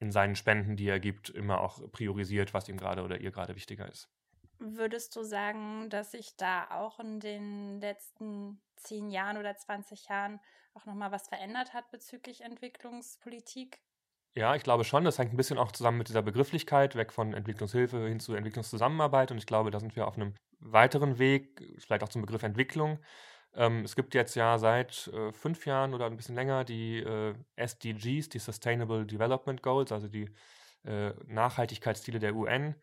in 0.00 0.10
seinen 0.10 0.34
Spenden, 0.34 0.76
die 0.76 0.88
er 0.88 0.98
gibt, 0.98 1.30
immer 1.30 1.60
auch 1.60 1.80
priorisiert, 1.92 2.54
was 2.54 2.68
ihm 2.68 2.78
gerade 2.78 3.02
oder 3.02 3.20
ihr 3.20 3.30
gerade 3.30 3.54
wichtiger 3.54 3.88
ist. 3.88 4.08
Würdest 4.60 5.16
du 5.16 5.22
sagen, 5.22 5.88
dass 5.88 6.12
sich 6.12 6.36
da 6.36 6.70
auch 6.70 7.00
in 7.00 7.18
den 7.18 7.80
letzten 7.80 8.60
zehn 8.76 9.10
Jahren 9.10 9.38
oder 9.38 9.56
20 9.56 10.08
Jahren 10.08 10.38
auch 10.74 10.84
nochmal 10.84 11.10
was 11.10 11.28
verändert 11.28 11.72
hat 11.72 11.90
bezüglich 11.90 12.42
Entwicklungspolitik? 12.42 13.80
Ja, 14.34 14.54
ich 14.54 14.62
glaube 14.62 14.84
schon. 14.84 15.04
Das 15.04 15.18
hängt 15.18 15.32
ein 15.32 15.36
bisschen 15.36 15.58
auch 15.58 15.72
zusammen 15.72 15.98
mit 15.98 16.08
dieser 16.08 16.22
Begrifflichkeit, 16.22 16.94
weg 16.94 17.12
von 17.12 17.32
Entwicklungshilfe 17.32 18.06
hin 18.06 18.20
zu 18.20 18.34
Entwicklungszusammenarbeit. 18.34 19.32
Und 19.32 19.38
ich 19.38 19.46
glaube, 19.46 19.70
da 19.70 19.80
sind 19.80 19.96
wir 19.96 20.06
auf 20.06 20.16
einem 20.16 20.34
weiteren 20.60 21.18
Weg, 21.18 21.62
vielleicht 21.78 22.02
auch 22.02 22.10
zum 22.10 22.20
Begriff 22.20 22.42
Entwicklung. 22.42 23.00
Ähm, 23.54 23.84
es 23.84 23.96
gibt 23.96 24.14
jetzt 24.14 24.36
ja 24.36 24.58
seit 24.58 25.08
äh, 25.08 25.32
fünf 25.32 25.66
Jahren 25.66 25.94
oder 25.94 26.06
ein 26.06 26.16
bisschen 26.16 26.36
länger 26.36 26.64
die 26.64 26.98
äh, 26.98 27.34
SDGs, 27.56 28.28
die 28.28 28.38
Sustainable 28.38 29.06
Development 29.06 29.62
Goals, 29.62 29.90
also 29.90 30.06
die 30.06 30.30
äh, 30.84 31.12
Nachhaltigkeitsziele 31.26 32.20
der 32.20 32.36
UN, 32.36 32.76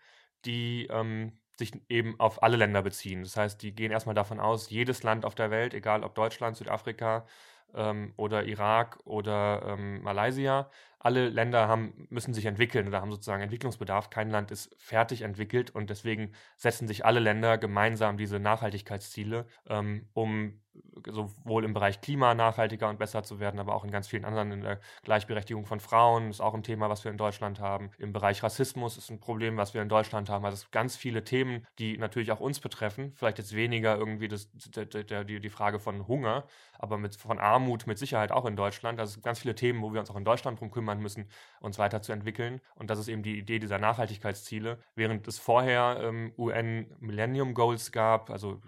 die 0.44 0.88
ähm, 0.90 1.40
sich 1.58 1.72
eben 1.90 2.20
auf 2.20 2.44
alle 2.44 2.58
Länder 2.58 2.82
beziehen. 2.82 3.24
Das 3.24 3.36
heißt, 3.36 3.62
die 3.62 3.74
gehen 3.74 3.92
erstmal 3.92 4.16
davon 4.16 4.40
aus, 4.40 4.70
jedes 4.70 5.04
Land 5.04 5.26
auf 5.26 5.36
der 5.36 5.52
Welt, 5.52 5.74
egal 5.74 6.04
ob 6.04 6.16
Deutschland, 6.16 6.56
Südafrika 6.56 7.26
ähm, 7.74 8.14
oder 8.16 8.46
Irak 8.46 9.00
oder 9.06 9.64
ähm, 9.66 10.02
Malaysia, 10.04 10.70
alle 11.00 11.30
Länder 11.30 11.68
haben, 11.68 12.08
müssen 12.10 12.34
sich 12.34 12.46
entwickeln 12.46 12.88
oder 12.88 13.02
haben 13.02 13.12
sozusagen 13.12 13.44
Entwicklungsbedarf. 13.44 14.10
Kein 14.10 14.30
Land 14.30 14.52
ist 14.52 14.76
fertig 14.78 15.22
entwickelt 15.22 15.70
und 15.70 15.90
deswegen 15.90 16.34
setzen 16.56 16.88
sich 16.88 17.06
alle 17.06 17.20
Länder 17.20 17.58
gemeinsam 17.58 18.18
diese 18.18 18.40
Nachhaltigkeitsziele, 18.40 19.48
ähm, 19.70 20.10
um 20.14 20.62
sowohl 21.06 21.66
im 21.66 21.74
Bereich 21.74 22.02
Klima 22.02 22.34
nachhaltiger 22.34 22.90
und 22.90 23.00
besser 23.00 23.24
zu 23.24 23.40
werden, 23.40 23.60
aber 23.60 23.76
auch 23.76 23.84
in 23.84 23.92
ganz 23.92 24.08
vielen 24.08 24.26
anderen, 24.26 24.52
in 24.52 24.62
der 24.62 24.80
Gleichberechtigung 25.04 25.66
von 25.66 25.80
Frauen 25.80 26.30
ist 26.30 26.42
auch 26.42 26.54
ein 26.54 26.64
Thema, 26.64 26.90
was 26.90 27.04
wir 27.04 27.12
in 27.12 27.18
Deutschland 27.18 27.60
haben. 27.60 27.92
Im 27.98 28.14
Bereich 28.14 28.44
Rassismus 28.44 28.98
ist 28.98 29.10
ein 29.10 29.20
Problem, 29.20 29.58
was 29.58 29.74
wir 29.74 29.82
in 29.82 29.90
Deutschland 29.90 30.30
haben. 30.30 30.46
Also 30.46 30.66
ganz 30.72 30.96
viele 30.96 31.24
Themen, 31.24 31.66
die 31.80 31.98
natürlich 31.98 32.32
auch 32.32 32.40
uns 32.40 32.60
betreffen. 32.60 33.14
Vielleicht 33.16 33.38
jetzt 33.38 33.56
weniger 33.56 33.98
irgendwie 33.98 34.28
das, 34.28 34.50
der, 34.54 34.86
der, 34.86 35.24
die, 35.24 35.40
die 35.40 35.50
Frage 35.50 35.80
von 35.80 36.08
Hunger, 36.08 36.46
aber 36.80 36.98
mit, 36.98 37.16
von 37.16 37.40
Armut 37.40 37.88
mit 37.88 37.98
Sicherheit 37.98 38.32
auch 38.32 38.46
in 38.46 38.56
Deutschland. 38.56 39.00
Also 39.00 39.22
ganz 39.22 39.40
viele 39.40 39.56
Themen, 39.56 39.82
wo 39.82 39.94
wir 39.94 40.00
uns 40.00 40.10
auch 40.10 40.16
in 40.16 40.26
Deutschland 40.26 40.60
drum 40.60 40.72
kümmern 40.72 41.00
müssen, 41.00 41.28
uns 41.60 41.80
weiterzuentwickeln. 41.80 42.62
Und 42.76 42.90
das 42.90 43.00
ist 43.00 43.08
eben 43.08 43.24
die 43.24 43.38
Idee 43.38 43.60
dieser 43.60 43.80
Nachhaltigkeitsziele. 43.80 44.80
Während 44.96 45.28
es 45.28 45.40
vorher 45.40 46.00
ähm, 46.02 46.34
UN 46.38 46.88
Millennium 47.00 47.54
Goals 47.54 47.92
gab, 47.92 48.30
also 48.30 48.62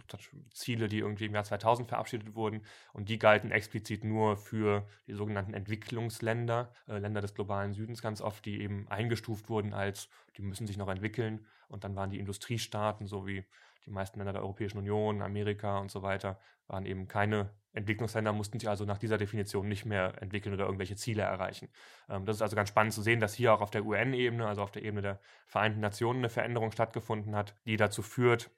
Ziele, 0.54 0.88
die 0.88 1.00
irgendwie 1.00 1.26
im 1.26 1.34
Jahr 1.34 1.44
2000 1.44 1.88
verabschiedet 1.88 1.99
verabschiedet 2.00 2.36
wurden. 2.36 2.62
Und 2.94 3.10
die 3.10 3.20
galten 3.20 3.52
explizit 3.52 4.04
nur 4.04 4.38
für 4.38 4.88
die 5.08 5.14
sogenannten 5.14 5.54
Entwicklungsländer, 5.54 6.72
äh, 6.88 6.98
Länder 6.98 7.22
des 7.22 7.34
globalen 7.34 7.74
Südens 7.74 8.02
ganz 8.02 8.22
oft, 8.22 8.46
die 8.46 8.62
eben 8.62 8.88
eingestuft 8.88 9.50
wurden 9.50 9.74
als, 9.74 10.10
die 10.38 10.42
müssen 10.42 10.66
sich 10.66 10.78
noch 10.78 10.88
entwickeln. 10.88 11.46
Und 11.68 11.84
dann 11.84 11.96
waren 11.96 12.10
die 12.10 12.20
Industriestaaten, 12.20 13.06
so 13.08 13.28
wie 13.28 13.44
die 13.86 13.92
meisten 13.92 14.20
Länder 14.20 14.34
der 14.34 14.42
Europäischen 14.42 14.78
Union, 14.78 15.22
Amerika 15.22 15.80
und 15.80 15.92
so 15.92 16.02
weiter, 16.02 16.40
waren 16.68 16.86
eben 16.86 17.08
keine 17.08 17.50
Entwicklungsländer, 17.74 18.34
mussten 18.34 18.60
sich 18.60 18.70
also 18.70 18.86
nach 18.86 18.98
dieser 18.98 19.18
Definition 19.18 19.68
nicht 19.68 19.86
mehr 19.86 20.22
entwickeln 20.22 20.54
oder 20.54 20.66
irgendwelche 20.66 20.96
Ziele 20.96 21.22
erreichen. 21.24 21.70
Ähm, 22.10 22.26
das 22.26 22.38
ist 22.38 22.42
also 22.42 22.56
ganz 22.56 22.70
spannend 22.70 22.94
zu 22.94 23.02
sehen, 23.02 23.20
dass 23.20 23.34
hier 23.34 23.54
auch 23.54 23.62
auf 23.62 23.72
der 23.72 23.86
UN-Ebene, 23.86 24.48
also 24.48 24.62
auf 24.62 24.72
der 24.72 24.84
Ebene 24.84 25.02
der 25.02 25.20
Vereinten 25.48 25.80
Nationen, 25.80 26.20
eine 26.20 26.30
Veränderung 26.30 26.72
stattgefunden 26.72 27.36
hat, 27.36 27.56
die 27.66 27.78
dazu 27.78 28.02
führt, 28.02 28.52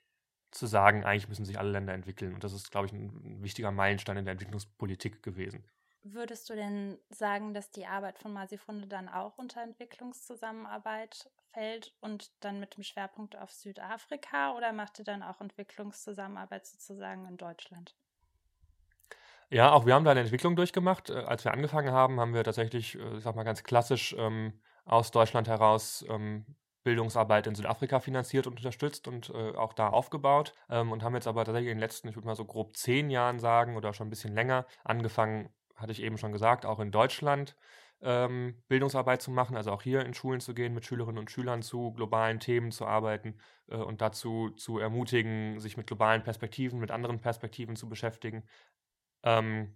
zu 0.52 0.68
sagen, 0.68 1.04
eigentlich 1.04 1.30
müssen 1.30 1.46
sich 1.46 1.60
alle 1.60 1.72
Länder 1.72 1.94
entwickeln. 1.94 2.34
Und 2.34 2.44
das 2.44 2.54
ist, 2.54 2.72
glaube 2.72 2.88
ich, 2.88 2.94
ein 2.94 3.42
wichtiger 3.42 3.72
Meilenstein 3.72 4.18
in 4.18 4.26
der 4.26 4.34
Entwicklungspolitik 4.34 5.24
gewesen. 5.24 5.64
Würdest 6.04 6.50
du 6.50 6.56
denn 6.56 6.98
sagen, 7.10 7.54
dass 7.54 7.70
die 7.70 7.86
Arbeit 7.86 8.18
von 8.18 8.34
Masifunde 8.34 8.88
dann 8.88 9.08
auch 9.08 9.38
unter 9.38 9.62
Entwicklungszusammenarbeit 9.62 11.30
fällt 11.54 11.94
und 12.02 12.32
dann 12.40 12.60
mit 12.60 12.76
dem 12.76 12.84
Schwerpunkt 12.84 13.38
auf 13.38 13.52
Südafrika 13.52 14.56
oder 14.56 14.74
macht 14.74 14.98
ihr 14.98 15.06
dann 15.06 15.22
auch 15.22 15.40
Entwicklungszusammenarbeit 15.42 16.66
sozusagen 16.66 17.28
in 17.28 17.38
Deutschland? 17.38 17.96
Ja, 19.52 19.74
auch 19.74 19.86
wir 19.86 19.94
haben 19.94 20.06
da 20.06 20.12
eine 20.12 20.22
Entwicklung 20.22 20.56
durchgemacht. 20.56 21.10
Äh, 21.10 21.20
als 21.20 21.44
wir 21.44 21.54
angefangen 21.54 21.92
haben, 21.92 22.20
haben 22.20 22.34
wir 22.34 22.44
tatsächlich, 22.44 22.98
äh, 22.98 23.18
ich 23.18 23.24
sag 23.24 23.36
mal 23.36 23.44
ganz 23.44 23.64
klassisch 23.64 24.16
ähm, 24.18 24.60
aus 24.86 25.12
Deutschland 25.12 25.48
heraus 25.48 26.06
ähm, 26.10 26.46
Bildungsarbeit 26.84 27.48
in 27.48 27.56
Südafrika 27.56 28.00
finanziert 28.00 28.48
und 28.48 28.58
unterstützt 28.58 29.08
und 29.08 29.30
äh, 29.30 29.56
auch 29.56 29.74
da 29.74 29.90
aufgebaut 29.90 30.54
ähm, 30.70 30.92
und 30.92 31.04
haben 31.04 31.16
jetzt 31.16 31.28
aber 31.28 31.46
tatsächlich 31.46 31.72
in 31.72 31.78
den 31.78 31.82
letzten, 31.82 32.08
ich 32.08 32.16
würde 32.16 32.28
mal 32.28 32.36
so 32.36 32.46
grob 32.46 32.76
zehn 32.76 33.10
Jahren 33.10 33.40
sagen 33.40 33.76
oder 33.76 33.94
schon 33.94 34.08
ein 34.08 34.10
bisschen 34.12 34.34
länger 34.34 34.66
angefangen, 34.84 35.50
hatte 35.76 35.92
ich 35.92 36.02
eben 36.02 36.18
schon 36.18 36.32
gesagt, 36.32 36.66
auch 36.66 36.80
in 36.80 36.92
Deutschland 36.92 37.56
ähm, 38.02 38.62
Bildungsarbeit 38.68 39.22
zu 39.22 39.32
machen, 39.32 39.56
also 39.56 39.72
auch 39.72 39.84
hier 39.84 40.06
in 40.06 40.14
Schulen 40.14 40.40
zu 40.40 40.54
gehen, 40.54 40.74
mit 40.74 40.86
Schülerinnen 40.86 41.20
und 41.20 41.30
Schülern 41.30 41.62
zu 41.62 41.94
globalen 41.94 42.40
Themen 42.40 42.72
zu 42.72 42.86
arbeiten 42.86 43.40
äh, 43.68 43.76
und 43.76 44.02
dazu 44.02 44.50
zu 44.52 44.80
ermutigen, 44.80 45.60
sich 45.60 45.78
mit 45.78 45.88
globalen 45.88 46.24
Perspektiven, 46.24 46.80
mit 46.80 46.92
anderen 46.92 47.22
Perspektiven 47.22 47.76
zu 47.76 47.90
beschäftigen. 47.90 48.44
Ähm, 49.24 49.76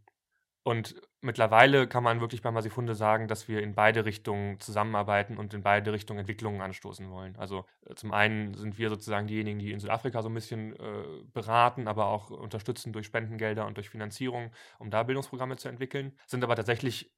und 0.67 0.95
mittlerweile 1.21 1.87
kann 1.87 2.03
man 2.03 2.21
wirklich 2.21 2.41
bei 2.41 2.49
Masifunde 2.49 2.95
sagen, 2.95 3.27
dass 3.27 3.47
wir 3.47 3.61
in 3.61 3.75
beide 3.75 4.03
Richtungen 4.03 4.59
zusammenarbeiten 4.59 5.37
und 5.37 5.53
in 5.53 5.61
beide 5.61 5.93
Richtungen 5.93 6.21
Entwicklungen 6.21 6.59
anstoßen 6.59 7.07
wollen. 7.11 7.35
Also 7.35 7.65
äh, 7.85 7.93
zum 7.93 8.11
einen 8.11 8.55
sind 8.55 8.79
wir 8.79 8.89
sozusagen 8.89 9.27
diejenigen, 9.27 9.59
die 9.59 9.71
in 9.71 9.79
Südafrika 9.79 10.23
so 10.23 10.29
ein 10.29 10.33
bisschen 10.33 10.75
äh, 10.75 11.23
beraten, 11.33 11.87
aber 11.87 12.07
auch 12.07 12.31
unterstützen 12.31 12.93
durch 12.93 13.05
Spendengelder 13.05 13.67
und 13.67 13.77
durch 13.77 13.91
Finanzierung, 13.91 14.51
um 14.79 14.89
da 14.89 15.03
Bildungsprogramme 15.03 15.55
zu 15.57 15.69
entwickeln, 15.69 16.17
sind 16.25 16.43
aber 16.43 16.55
tatsächlich 16.55 17.13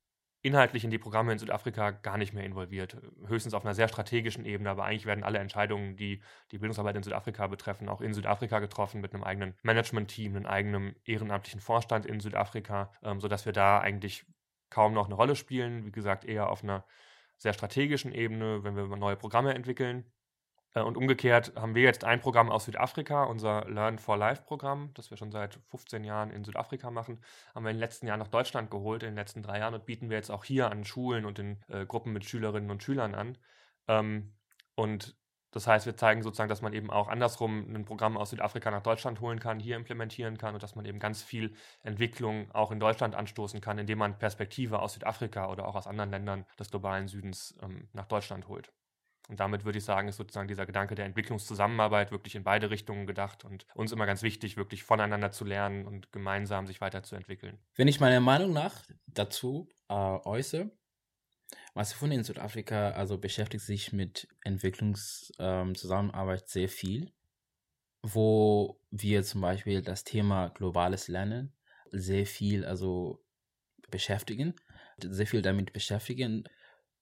inhaltlich 0.48 0.84
in 0.84 0.90
die 0.90 0.98
Programme 0.98 1.32
in 1.32 1.38
Südafrika 1.38 1.92
gar 1.92 2.18
nicht 2.18 2.34
mehr 2.34 2.44
involviert. 2.44 2.98
Höchstens 3.28 3.54
auf 3.54 3.64
einer 3.64 3.76
sehr 3.76 3.88
strategischen 3.88 4.46
Ebene, 4.46 4.70
aber 4.70 4.86
eigentlich 4.86 5.06
werden 5.06 5.24
alle 5.24 5.40
Entscheidungen, 5.40 5.96
die 5.96 6.22
die 6.52 6.58
Bildungsarbeit 6.58 6.96
in 6.96 7.04
Südafrika 7.04 7.48
betreffen, 7.48 7.90
auch 7.90 8.02
in 8.02 8.14
Südafrika 8.14 8.60
getroffen 8.60 9.02
mit 9.02 9.14
einem 9.14 9.24
eigenen 9.24 9.54
Management-Team, 9.64 10.36
einem 10.36 10.46
eigenen 10.46 10.96
ehrenamtlichen 11.06 11.60
Vorstand 11.60 12.06
in 12.06 12.20
Südafrika, 12.20 12.92
ähm, 13.04 13.20
sodass 13.20 13.46
wir 13.46 13.54
da 13.54 13.80
eigentlich 13.80 14.26
kaum 14.70 14.94
noch 14.94 15.06
eine 15.06 15.16
Rolle 15.16 15.36
spielen. 15.36 15.86
Wie 15.86 15.92
gesagt, 15.92 16.26
eher 16.26 16.50
auf 16.50 16.64
einer 16.64 16.86
sehr 17.38 17.54
strategischen 17.54 18.14
Ebene, 18.14 18.64
wenn 18.64 18.76
wir 18.76 18.88
neue 18.96 19.16
Programme 19.16 19.54
entwickeln. 19.54 20.06
Äh, 20.74 20.82
und 20.82 20.98
umgekehrt 20.98 21.54
haben 21.56 21.76
wir 21.76 21.84
jetzt 21.84 22.04
ein 22.04 22.22
Programm 22.22 22.50
aus 22.50 22.66
Südafrika, 22.66 23.24
unser 23.24 23.66
Learn 23.70 24.00
for 24.00 24.18
Life 24.18 24.44
Programm, 24.44 24.92
das 24.94 25.10
wir 25.10 25.18
schon 25.18 25.32
seit 25.32 25.60
15 25.70 26.04
Jahren 26.04 26.32
in 26.32 26.44
Südafrika 26.44 26.92
machen, 26.92 27.22
haben 27.56 27.64
wir 27.64 27.72
in 27.72 27.78
den 27.78 27.82
letzten 27.82 28.08
Jahren 28.08 28.20
nach 28.20 28.28
Deutschland 28.28 28.72
geholt, 28.72 29.04
in 29.04 29.10
den 29.10 29.16
letzten 29.16 29.44
drei 29.44 29.60
Jahren 29.60 29.74
und 29.74 29.86
bieten 29.86 30.10
wir 30.10 30.18
jetzt 30.18 30.32
auch 30.32 30.44
hier 30.44 30.72
an 30.72 30.86
Schulen 30.86 31.26
und 31.26 31.40
in 31.40 31.64
äh, 31.70 31.86
Gruppen 31.86 32.14
mit 32.14 32.26
Schülerinnen 32.26 32.72
und 32.72 32.84
Schülern 32.84 33.16
an. 33.16 33.38
Ähm, 33.88 34.34
und 34.76 35.18
das 35.52 35.66
heißt, 35.66 35.86
wir 35.86 35.96
zeigen 35.96 36.22
sozusagen, 36.22 36.50
dass 36.50 36.62
man 36.62 36.74
eben 36.74 36.92
auch 36.92 37.08
andersrum 37.08 37.74
ein 37.74 37.86
Programm 37.86 38.18
aus 38.18 38.32
Südafrika 38.32 38.70
nach 38.70 38.84
Deutschland 38.84 39.22
holen 39.22 39.40
kann, 39.40 39.60
hier 39.60 39.78
implementieren 39.78 40.38
kann 40.38 40.54
und 40.54 40.62
dass 40.62 40.76
man 40.76 40.86
eben 40.86 41.00
ganz 41.00 41.24
viel 41.24 41.56
Entwicklung 41.84 42.52
auch 42.52 42.72
in 42.72 42.80
Deutschland 42.80 43.16
anstoßen 43.16 43.62
kann, 43.62 43.80
indem 43.80 43.98
man 43.98 44.20
Perspektive 44.20 44.80
aus 44.80 44.94
Südafrika 44.94 45.50
oder 45.50 45.68
auch 45.68 45.76
aus 45.76 45.88
anderen 45.88 46.12
Ländern 46.12 46.46
des 46.60 46.70
globalen 46.70 47.08
Südens 47.08 47.58
ähm, 47.64 47.88
nach 47.94 48.06
Deutschland 48.06 48.48
holt. 48.50 48.72
Und 49.28 49.42
damit 49.42 49.66
würde 49.66 49.78
ich 49.78 49.84
sagen, 49.84 50.08
ist 50.08 50.16
sozusagen 50.16 50.48
dieser 50.48 50.66
Gedanke 50.66 50.96
der 50.96 51.06
Entwicklungszusammenarbeit 51.06 52.12
wirklich 52.12 52.36
in 52.36 52.44
beide 52.44 52.70
Richtungen 52.70 53.08
gedacht 53.08 53.44
und 53.44 53.66
uns 53.76 53.92
immer 53.92 54.06
ganz 54.06 54.22
wichtig, 54.24 54.56
wirklich 54.56 54.84
voneinander 54.84 55.32
zu 55.32 55.44
lernen 55.44 55.86
und 55.86 56.14
gemeinsam 56.14 56.66
sich 56.66 56.80
weiterzuentwickeln. 56.80 57.60
Wenn 57.76 57.90
ich 57.90 58.00
meine 58.00 58.22
Meinung 58.22 58.54
nach 58.54 58.84
dazu 59.06 59.68
äh, 59.90 59.94
äußere, 59.94 60.72
was 61.74 61.94
von 61.94 62.12
in 62.12 62.24
Südafrika 62.24 62.92
also 62.92 63.18
beschäftigt 63.18 63.64
sich 63.66 63.92
mit 63.92 64.28
Entwicklungszusammenarbeit 64.44 66.42
ähm, 66.42 66.48
sehr 66.48 66.70
viel, 66.70 67.12
wo 68.02 68.80
wir 68.92 69.24
zum 69.24 69.42
Beispiel 69.42 69.82
das 69.82 70.04
Thema 70.06 70.50
globales 70.50 71.08
Lernen 71.10 71.54
sehr 71.92 72.26
viel 72.26 72.66
also 72.66 73.24
beschäftigen, 73.90 74.56
sehr 75.02 75.28
viel 75.28 75.42
damit 75.42 75.74
beschäftigen 75.74 76.46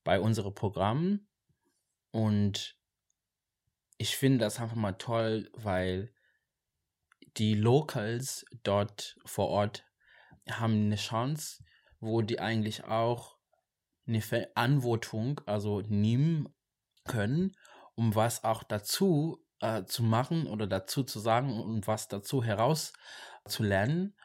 bei 0.03 0.19
unseren 0.19 0.53
Programmen 0.53 1.27
und 2.15 2.77
ich 3.97 4.15
finde 4.15 4.37
das 4.37 4.61
einfach 4.61 4.77
mal 4.77 4.93
toll, 4.93 5.49
weil 5.51 6.13
die 7.35 7.55
Locals 7.55 8.45
dort 8.63 9.17
vor 9.25 9.49
Ort 9.49 9.83
haben 10.49 10.85
eine 10.85 10.95
Chance, 10.95 11.65
wo 11.99 12.21
die 12.21 12.39
eigentlich 12.39 12.85
auch 12.85 13.37
eine 14.07 14.21
Verantwortung 14.21 15.41
also 15.45 15.81
nehmen 15.81 16.47
können, 17.03 17.57
um 17.95 18.15
was 18.15 18.45
auch 18.45 18.63
dazu 18.63 19.45
äh, 19.59 19.83
zu 19.83 20.01
machen 20.01 20.47
oder 20.47 20.67
dazu 20.67 21.03
zu 21.03 21.19
sagen 21.19 21.59
und 21.59 21.85
was 21.85 22.07
dazu 22.07 22.41
herauszulernen 22.41 24.15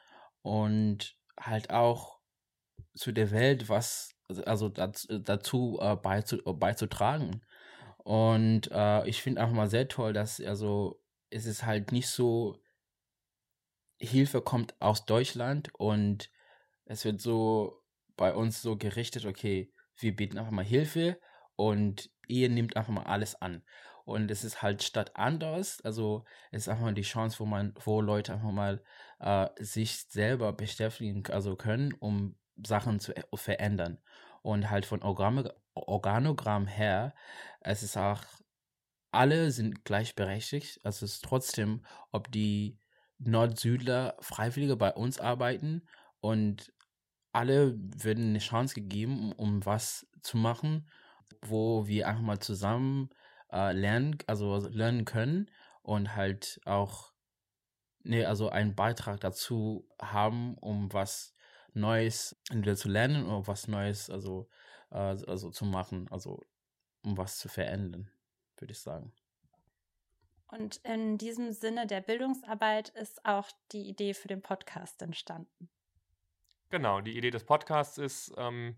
und 0.43 1.17
halt 1.41 1.71
auch 1.71 2.21
zu 2.95 3.11
der 3.11 3.33
Welt 3.33 3.69
was 3.69 4.15
also 4.47 4.69
dazu, 4.69 5.19
dazu 5.19 5.79
äh, 5.81 5.97
beizu, 5.97 6.37
beizutragen. 6.45 7.43
Und 8.11 8.73
äh, 8.73 9.09
ich 9.09 9.23
finde 9.23 9.41
einfach 9.41 9.55
mal 9.55 9.71
sehr 9.71 9.87
toll, 9.87 10.13
dass 10.13 10.41
also 10.41 11.01
es 11.31 11.47
ist 11.47 11.65
halt 11.65 11.93
nicht 11.93 12.09
so, 12.09 12.61
Hilfe 14.01 14.43
kommt 14.43 14.75
aus 14.81 15.05
Deutschland 15.05 15.71
und 15.75 16.29
es 16.87 17.05
wird 17.05 17.21
so 17.21 17.85
bei 18.17 18.35
uns 18.35 18.63
so 18.63 18.77
gerichtet, 18.77 19.27
okay, 19.27 19.73
wir 19.97 20.17
bieten 20.17 20.39
einfach 20.39 20.51
mal 20.51 20.65
Hilfe 20.65 21.21
und 21.55 22.11
ihr 22.27 22.49
nehmt 22.49 22.77
einfach 22.77 22.93
mal 22.93 23.05
alles 23.05 23.41
an. 23.41 23.63
Und 24.05 24.29
es 24.33 24.43
ist 24.43 24.61
halt 24.61 24.83
statt 24.83 25.13
anders, 25.15 25.81
also 25.83 26.25
es 26.51 26.63
ist 26.63 26.69
einfach 26.69 26.87
mal 26.87 26.95
die 26.95 27.03
Chance, 27.03 27.39
wo 27.39 27.47
man, 27.47 27.75
wo 27.85 28.01
Leute 28.01 28.33
einfach 28.33 28.51
mal 28.51 28.83
äh, 29.21 29.47
sich 29.61 30.09
selber 30.09 30.53
beschäftigen 30.53 31.23
also 31.31 31.55
können, 31.55 31.95
um 31.95 32.35
Sachen 32.57 32.99
zu 32.99 33.15
äh, 33.15 33.23
verändern. 33.35 34.01
Und 34.43 34.69
halt 34.69 34.85
von 34.85 35.01
Organe, 35.03 35.55
Organogramm 35.75 36.67
her, 36.67 37.15
es 37.61 37.83
ist 37.83 37.97
auch, 37.97 38.23
alle 39.13 39.51
sind 39.51 39.85
gleichberechtigt. 39.85 40.81
Also 40.85 41.05
es 41.05 41.15
ist 41.15 41.25
trotzdem, 41.25 41.85
ob 42.13 42.31
die 42.31 42.79
Nord-Südler 43.19 44.17
Freiwillige 44.21 44.77
bei 44.77 44.93
uns 44.93 45.21
arbeiten 45.21 45.83
und 46.21 46.73
alle 47.33 47.79
werden 47.79 48.31
eine 48.31 48.39
Chance 48.39 48.75
gegeben, 48.75 49.33
um 49.33 49.65
was 49.67 50.07
zu 50.23 50.37
machen, 50.37 50.89
wo 51.43 51.87
wir 51.87 52.09
einfach 52.09 52.23
mal 52.23 52.39
zusammen 52.39 53.11
äh, 53.53 53.73
lernen, 53.73 54.19
also 54.27 54.69
lernen 54.69 55.05
können 55.05 55.51
und 55.83 56.17
halt 56.17 56.61
auch 56.65 57.13
ne, 58.03 58.27
also 58.27 58.49
einen 58.49 58.75
Beitrag 58.75 59.21
dazu 59.21 59.89
haben, 60.01 60.57
um 60.59 60.93
was 60.93 61.35
Neues 61.73 62.37
entweder 62.51 62.77
zu 62.77 62.89
lernen 62.89 63.27
oder 63.27 63.47
was 63.47 63.69
Neues, 63.69 64.11
also 64.11 64.49
also 64.91 65.51
zu 65.51 65.65
machen, 65.65 66.09
also 66.11 66.43
um 67.03 67.17
was 67.17 67.39
zu 67.39 67.49
verändern, 67.49 68.11
würde 68.57 68.73
ich 68.73 68.81
sagen. 68.81 69.13
Und 70.49 70.77
in 70.79 71.17
diesem 71.17 71.53
Sinne 71.53 71.87
der 71.87 72.01
Bildungsarbeit 72.01 72.89
ist 72.91 73.25
auch 73.25 73.49
die 73.73 73.89
Idee 73.89 74.15
für 74.15 74.29
den 74.29 74.43
Podcast 74.43 75.01
entstanden. 75.01 75.69
Genau, 76.71 77.01
die 77.01 77.17
Idee 77.17 77.31
des 77.31 77.45
Podcasts 77.45 77.99
ist, 77.99 78.33
ähm, 78.37 78.77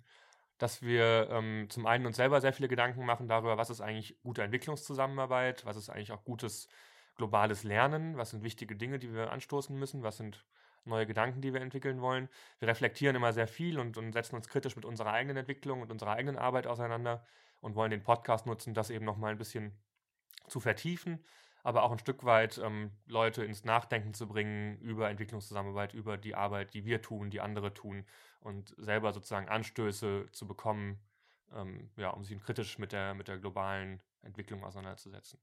dass 0.58 0.82
wir 0.82 1.28
ähm, 1.30 1.66
zum 1.70 1.86
einen 1.86 2.06
uns 2.06 2.16
selber 2.16 2.40
sehr 2.40 2.52
viele 2.52 2.68
Gedanken 2.68 3.04
machen 3.04 3.26
darüber, 3.26 3.56
was 3.56 3.70
ist 3.70 3.80
eigentlich 3.80 4.16
gute 4.22 4.42
Entwicklungszusammenarbeit, 4.42 5.64
was 5.64 5.76
ist 5.76 5.88
eigentlich 5.88 6.12
auch 6.12 6.24
gutes 6.24 6.68
globales 7.16 7.64
Lernen, 7.64 8.16
was 8.16 8.30
sind 8.30 8.42
wichtige 8.42 8.76
Dinge, 8.76 8.98
die 8.98 9.12
wir 9.12 9.32
anstoßen 9.32 9.76
müssen, 9.78 10.02
was 10.02 10.18
sind 10.18 10.44
neue 10.84 11.06
Gedanken, 11.06 11.40
die 11.40 11.52
wir 11.52 11.60
entwickeln 11.60 12.00
wollen. 12.00 12.28
Wir 12.58 12.68
reflektieren 12.68 13.16
immer 13.16 13.32
sehr 13.32 13.46
viel 13.46 13.78
und, 13.78 13.96
und 13.96 14.12
setzen 14.12 14.36
uns 14.36 14.48
kritisch 14.48 14.76
mit 14.76 14.84
unserer 14.84 15.12
eigenen 15.12 15.36
Entwicklung 15.38 15.82
und 15.82 15.90
unserer 15.90 16.12
eigenen 16.12 16.38
Arbeit 16.38 16.66
auseinander 16.66 17.24
und 17.60 17.74
wollen 17.76 17.90
den 17.90 18.02
Podcast 18.02 18.46
nutzen, 18.46 18.74
das 18.74 18.90
eben 18.90 19.04
nochmal 19.04 19.32
ein 19.32 19.38
bisschen 19.38 19.72
zu 20.48 20.60
vertiefen. 20.60 21.24
aber 21.62 21.84
auch 21.84 21.92
ein 21.92 21.98
Stück 21.98 22.24
weit 22.24 22.58
ähm, 22.58 22.90
Leute 23.06 23.44
ins 23.44 23.64
Nachdenken 23.64 24.14
zu 24.14 24.26
bringen 24.26 24.78
über 24.78 25.08
Entwicklungszusammenarbeit, 25.10 25.94
über 25.94 26.16
die 26.16 26.34
Arbeit, 26.34 26.74
die 26.74 26.84
wir 26.84 27.02
tun, 27.02 27.30
die 27.30 27.40
andere 27.40 27.72
tun 27.72 28.04
und 28.40 28.74
selber 28.78 29.12
sozusagen 29.12 29.48
Anstöße 29.48 30.26
zu 30.32 30.46
bekommen, 30.46 30.98
ähm, 31.54 31.90
ja, 31.96 32.10
um 32.10 32.24
sich 32.24 32.42
kritisch 32.42 32.78
mit 32.78 32.92
der, 32.92 33.14
mit 33.14 33.28
der 33.28 33.38
globalen 33.38 34.02
Entwicklung 34.22 34.64
auseinanderzusetzen. 34.64 35.38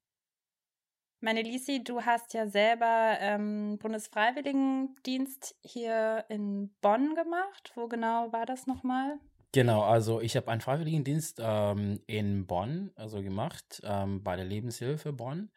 Meine 1.21 1.41
Lisi, 1.41 1.83
du 1.83 2.01
hast 2.01 2.33
ja 2.33 2.47
selber 2.47 3.17
ähm, 3.19 3.77
Bundesfreiwilligendienst 3.77 5.53
hier 5.61 6.23
in 6.29 6.73
Bonn 6.81 7.13
gemacht. 7.13 7.73
Wo 7.75 7.89
genau 7.89 8.31
war 8.31 8.45
das 8.45 8.67
nochmal? 8.67 9.19
Genau, 9.51 9.81
also 9.81 10.21
ich 10.21 10.37
habe 10.37 10.49
einen 10.49 10.61
Freiwilligendienst 10.61 11.41
ähm, 11.43 11.99
in 12.07 12.47
Bonn 12.47 12.91
also 12.95 13.21
gemacht, 13.21 13.81
ähm, 13.83 14.23
bei 14.23 14.37
der 14.37 14.45
Lebenshilfe 14.45 15.11
Bonn. 15.11 15.51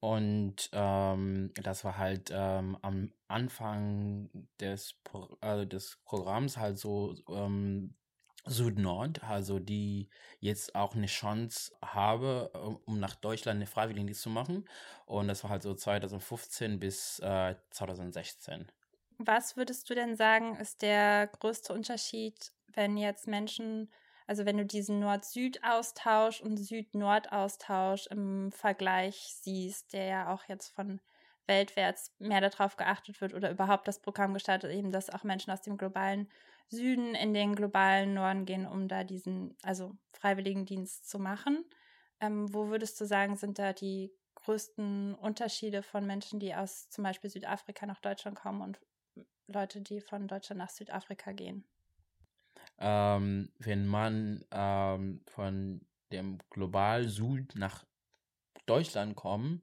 Und 0.00 0.70
ähm, 0.72 1.52
das 1.62 1.84
war 1.84 1.98
halt 1.98 2.30
ähm, 2.32 2.78
am 2.80 3.12
Anfang 3.28 4.30
des, 4.60 4.94
Pro 5.04 5.36
also 5.42 5.66
des 5.66 5.98
Programms 6.04 6.56
halt 6.56 6.78
so 6.78 7.14
ähm, 7.28 7.94
Süd-Nord, 8.44 9.22
also 9.24 9.58
die 9.58 10.08
jetzt 10.40 10.74
auch 10.74 10.94
eine 10.94 11.06
Chance 11.06 11.72
habe, 11.84 12.50
um 12.86 12.98
nach 12.98 13.14
Deutschland 13.14 13.56
eine 13.56 13.66
Freiwilligendienst 13.66 14.22
zu 14.22 14.30
machen. 14.30 14.68
Und 15.06 15.28
das 15.28 15.44
war 15.44 15.50
halt 15.50 15.62
so 15.62 15.74
2015 15.74 16.80
bis 16.80 17.18
äh, 17.20 17.54
2016. 17.70 18.66
Was 19.18 19.56
würdest 19.56 19.88
du 19.88 19.94
denn 19.94 20.16
sagen, 20.16 20.56
ist 20.56 20.82
der 20.82 21.28
größte 21.28 21.72
Unterschied, 21.72 22.52
wenn 22.74 22.96
jetzt 22.96 23.28
Menschen, 23.28 23.90
also 24.26 24.44
wenn 24.44 24.56
du 24.56 24.66
diesen 24.66 24.98
Nord-Süd-Austausch 24.98 26.40
und 26.40 26.56
Süd-Nord-Austausch 26.56 28.08
im 28.08 28.50
Vergleich 28.50 29.36
siehst, 29.40 29.92
der 29.92 30.04
ja 30.06 30.34
auch 30.34 30.44
jetzt 30.48 30.70
von 30.74 31.00
weltwärts 31.46 32.12
mehr 32.18 32.40
darauf 32.40 32.76
geachtet 32.76 33.20
wird 33.20 33.34
oder 33.34 33.50
überhaupt 33.50 33.86
das 33.88 34.00
Programm 34.00 34.34
gestartet, 34.34 34.72
eben, 34.72 34.90
dass 34.90 35.10
auch 35.10 35.22
Menschen 35.22 35.52
aus 35.52 35.60
dem 35.60 35.76
globalen 35.76 36.28
Süden 36.72 37.14
in 37.14 37.34
den 37.34 37.54
globalen 37.54 38.14
Norden 38.14 38.46
gehen, 38.46 38.66
um 38.66 38.88
da 38.88 39.04
diesen, 39.04 39.56
also 39.62 39.92
Freiwilligendienst 40.12 41.08
zu 41.08 41.18
machen. 41.18 41.64
Ähm, 42.20 42.52
wo 42.52 42.68
würdest 42.68 43.00
du 43.00 43.04
sagen, 43.04 43.36
sind 43.36 43.58
da 43.58 43.72
die 43.72 44.12
größten 44.36 45.14
Unterschiede 45.14 45.82
von 45.82 46.06
Menschen, 46.06 46.40
die 46.40 46.54
aus 46.54 46.88
zum 46.88 47.04
Beispiel 47.04 47.30
Südafrika 47.30 47.86
nach 47.86 48.00
Deutschland 48.00 48.36
kommen 48.38 48.62
und 48.62 48.80
Leute, 49.46 49.82
die 49.82 50.00
von 50.00 50.26
Deutschland 50.26 50.58
nach 50.58 50.70
Südafrika 50.70 51.32
gehen? 51.32 51.68
Ähm, 52.78 53.52
wenn 53.58 53.86
man 53.86 54.44
ähm, 54.50 55.22
von 55.28 55.86
dem 56.10 56.38
global 56.50 57.08
Süd 57.08 57.54
nach 57.54 57.84
Deutschland 58.66 59.14
kommt, 59.14 59.62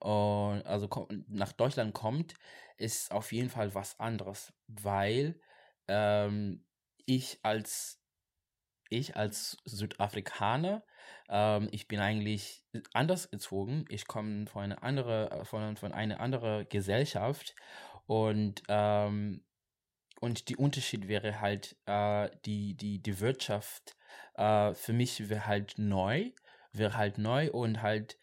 und 0.00 0.66
also 0.66 0.88
nach 1.28 1.52
Deutschland 1.52 1.94
kommt, 1.94 2.34
ist 2.76 3.12
auf 3.12 3.32
jeden 3.32 3.50
Fall 3.50 3.74
was 3.74 3.98
anderes, 4.00 4.52
weil 4.66 5.40
ähm, 5.88 6.64
ich 7.06 7.38
als 7.42 7.98
ich 8.90 9.16
als 9.16 9.56
Südafrikaner, 9.64 10.84
ähm, 11.28 11.68
ich 11.72 11.88
bin 11.88 12.00
eigentlich 12.00 12.64
anders 12.92 13.30
gezogen. 13.30 13.84
Ich 13.88 14.06
komme 14.06 14.46
von 14.46 14.64
einer 14.64 14.82
andere, 14.82 15.44
von, 15.44 15.76
von 15.76 15.92
einer 15.92 16.20
anderen 16.20 16.68
Gesellschaft 16.68 17.54
und 18.06 18.62
ähm, 18.68 19.44
und 20.20 20.48
die 20.48 20.56
Unterschied 20.56 21.08
wäre 21.08 21.40
halt 21.40 21.76
äh, 21.86 22.30
die 22.44 22.74
die 22.76 23.00
die 23.02 23.20
Wirtschaft 23.20 23.96
äh, 24.34 24.74
für 24.74 24.92
mich 24.92 25.28
wäre 25.28 25.46
halt 25.46 25.74
neu, 25.78 26.30
wäre 26.72 26.96
halt 26.96 27.18
neu 27.18 27.50
und 27.50 27.82
halt 27.82 28.18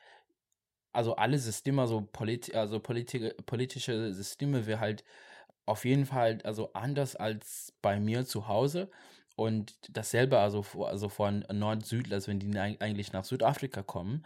also 0.94 1.16
alle 1.16 1.38
Systeme, 1.38 1.82
also, 1.82 2.02
polit 2.02 2.54
also 2.56 2.80
politi 2.80 3.32
politische 3.46 4.14
Systeme 4.14 4.66
wäre 4.66 4.80
halt 4.80 5.04
auf 5.70 5.86
jeden 5.86 6.06
Fall 6.06 6.40
also 6.44 6.74
anders 6.74 7.16
als 7.16 7.74
bei 7.82 8.00
mir 8.00 8.26
zu 8.26 8.48
Hause. 8.48 8.90
Und 9.36 9.76
dasselbe 9.90 10.40
also, 10.40 10.66
also 10.84 11.08
von 11.10 11.46
Nord-Süd, 11.52 12.12
also 12.12 12.28
wenn 12.30 12.40
die 12.40 12.58
eigentlich 12.60 13.14
nach 13.14 13.24
Südafrika 13.24 13.84
kommen, 13.84 14.26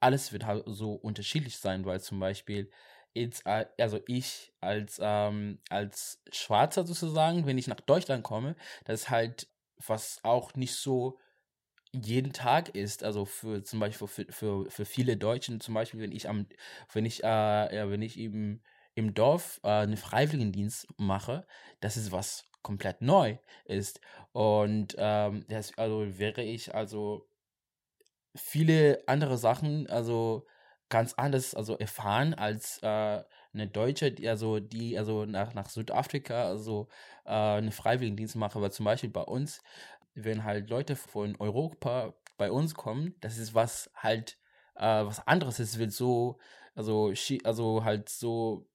alles 0.00 0.32
wird 0.32 0.46
halt 0.46 0.64
so 0.66 0.92
unterschiedlich 0.94 1.58
sein, 1.58 1.84
weil 1.84 2.00
zum 2.00 2.20
Beispiel 2.20 2.70
jetzt, 3.14 3.46
also 3.46 4.00
ich 4.06 4.52
als, 4.60 5.00
ähm, 5.02 5.58
als 5.68 6.22
Schwarzer 6.32 6.86
sozusagen, 6.86 7.46
wenn 7.46 7.58
ich 7.58 7.66
nach 7.68 7.80
Deutschland 7.80 8.22
komme, 8.24 8.56
das 8.84 9.02
ist 9.02 9.10
halt 9.10 9.48
was 9.84 10.20
auch 10.22 10.54
nicht 10.54 10.74
so 10.76 11.18
jeden 11.92 12.32
Tag 12.32 12.70
ist, 12.70 13.04
also 13.04 13.24
für 13.26 13.62
zum 13.64 13.80
Beispiel 13.80 14.08
für, 14.08 14.26
für, 14.32 14.70
für 14.70 14.84
viele 14.86 15.16
Deutschen, 15.16 15.60
zum 15.60 15.74
Beispiel, 15.74 16.00
wenn 16.00 16.12
ich 16.12 16.28
am, 16.28 16.46
wenn 16.92 17.04
ich, 17.04 17.22
äh, 17.22 17.26
ja, 17.26 17.90
wenn 17.90 18.02
ich 18.02 18.18
eben 18.18 18.62
im 18.94 19.14
Dorf 19.14 19.60
äh, 19.64 19.68
einen 19.68 19.96
Freiwilligendienst 19.96 20.88
mache, 20.98 21.46
das 21.80 21.96
ist 21.96 22.12
was 22.12 22.44
komplett 22.62 23.00
neu 23.02 23.38
ist. 23.64 24.00
Und 24.32 24.94
ähm, 24.98 25.44
das 25.48 25.76
also 25.78 26.18
wäre 26.18 26.42
ich 26.42 26.74
also 26.74 27.26
viele 28.34 29.02
andere 29.06 29.36
Sachen, 29.38 29.88
also 29.88 30.46
ganz 30.88 31.14
anders 31.14 31.54
also 31.54 31.76
erfahren 31.78 32.34
als 32.34 32.78
äh, 32.82 33.22
eine 33.54 33.66
Deutsche, 33.68 34.12
die 34.12 34.28
also 34.28 34.60
die 34.60 34.98
also 34.98 35.24
nach, 35.24 35.54
nach 35.54 35.68
Südafrika 35.68 36.44
also 36.44 36.88
äh, 37.24 37.30
eine 37.30 37.72
Freiwilligendienst 37.72 38.36
mache, 38.36 38.58
aber 38.58 38.70
zum 38.70 38.84
Beispiel 38.84 39.10
bei 39.10 39.22
uns 39.22 39.62
wenn 40.16 40.44
halt 40.44 40.70
Leute 40.70 40.96
von 40.96 41.36
Europa 41.40 42.14
bei 42.38 42.52
uns 42.52 42.76
kommen, 42.76 43.16
das 43.20 43.38
ist 43.38 43.54
was 43.56 43.90
halt 43.96 44.38
äh, 44.76 44.82
was 45.06 45.26
anderes. 45.26 45.58
Es 45.58 45.78
wird 45.80 45.92
so, 45.92 46.38
also, 46.76 47.12
also 47.44 47.84
halt 47.84 48.08
so 48.10 48.68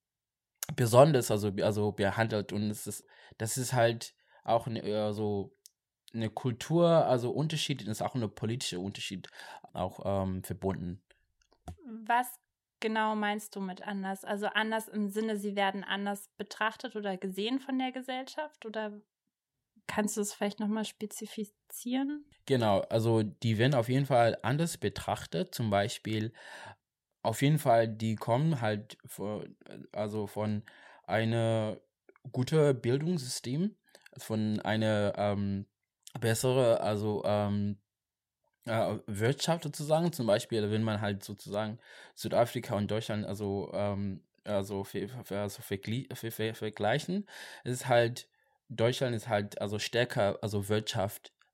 besonders, 0.75 1.31
also, 1.31 1.51
also 1.61 1.91
behandelt 1.91 2.53
und 2.53 2.69
es 2.69 2.87
ist, 2.87 3.05
das 3.37 3.57
ist 3.57 3.73
halt 3.73 4.13
auch 4.43 4.67
eine, 4.67 4.81
äh, 4.83 5.13
so 5.13 5.55
eine 6.13 6.29
Kultur, 6.29 6.87
also 6.87 7.31
Unterschied, 7.31 7.81
ist 7.81 8.01
auch 8.01 8.15
eine 8.15 8.29
politische 8.29 8.79
Unterschied 8.79 9.29
auch 9.73 10.01
ähm, 10.05 10.43
verbunden. 10.43 11.01
Was 12.05 12.39
genau 12.79 13.15
meinst 13.15 13.55
du 13.55 13.61
mit 13.61 13.81
anders? 13.81 14.23
Also 14.23 14.47
anders 14.47 14.87
im 14.87 15.09
Sinne, 15.09 15.37
sie 15.37 15.55
werden 15.55 15.83
anders 15.83 16.29
betrachtet 16.37 16.95
oder 16.95 17.17
gesehen 17.17 17.59
von 17.59 17.77
der 17.79 17.91
Gesellschaft 17.91 18.65
oder 18.65 19.01
Kannst 19.87 20.17
du 20.17 20.21
es 20.21 20.33
vielleicht 20.33 20.59
nochmal 20.59 20.85
spezifizieren? 20.85 22.25
Genau, 22.45 22.81
also 22.81 23.23
die 23.23 23.57
werden 23.57 23.73
auf 23.73 23.89
jeden 23.89 24.05
Fall 24.05 24.37
anders 24.41 24.77
betrachtet. 24.77 25.55
Zum 25.55 25.69
Beispiel, 25.69 26.33
auf 27.27 27.41
jeden 27.41 27.59
Fall, 27.59 27.87
die 27.89 28.15
kommen 28.15 28.61
halt 28.61 28.97
von, 29.05 29.55
also 29.91 30.27
von 30.27 30.63
einem 31.03 31.77
guten 32.31 32.79
Bildungssystem, 32.79 33.75
von 34.17 34.61
einer 34.61 35.13
ähm, 35.17 35.65
bessere, 36.19 36.79
also 36.79 37.23
ähm, 37.25 37.77
äh, 38.65 38.95
Wirtschaft 39.07 39.63
sozusagen. 39.63 40.13
Zum 40.13 40.25
Beispiel, 40.25 40.71
wenn 40.71 40.83
man 40.83 41.01
halt 41.01 41.23
sozusagen 41.23 41.79
Südafrika 42.15 42.75
und 42.75 42.89
Deutschland 42.89 43.25
also 43.25 43.71
ähm, 43.73 44.23
also, 44.45 44.85
für, 44.85 45.09
für, 45.25 45.39
also 45.39 45.61
vergleichen, 45.61 47.27
es 47.65 47.73
ist 47.73 47.87
halt 47.87 48.29
Deutschland 48.69 49.15
ist 49.15 49.27
halt 49.27 49.61
also 49.61 49.79
stärker, 49.79 50.39
also 50.41 50.69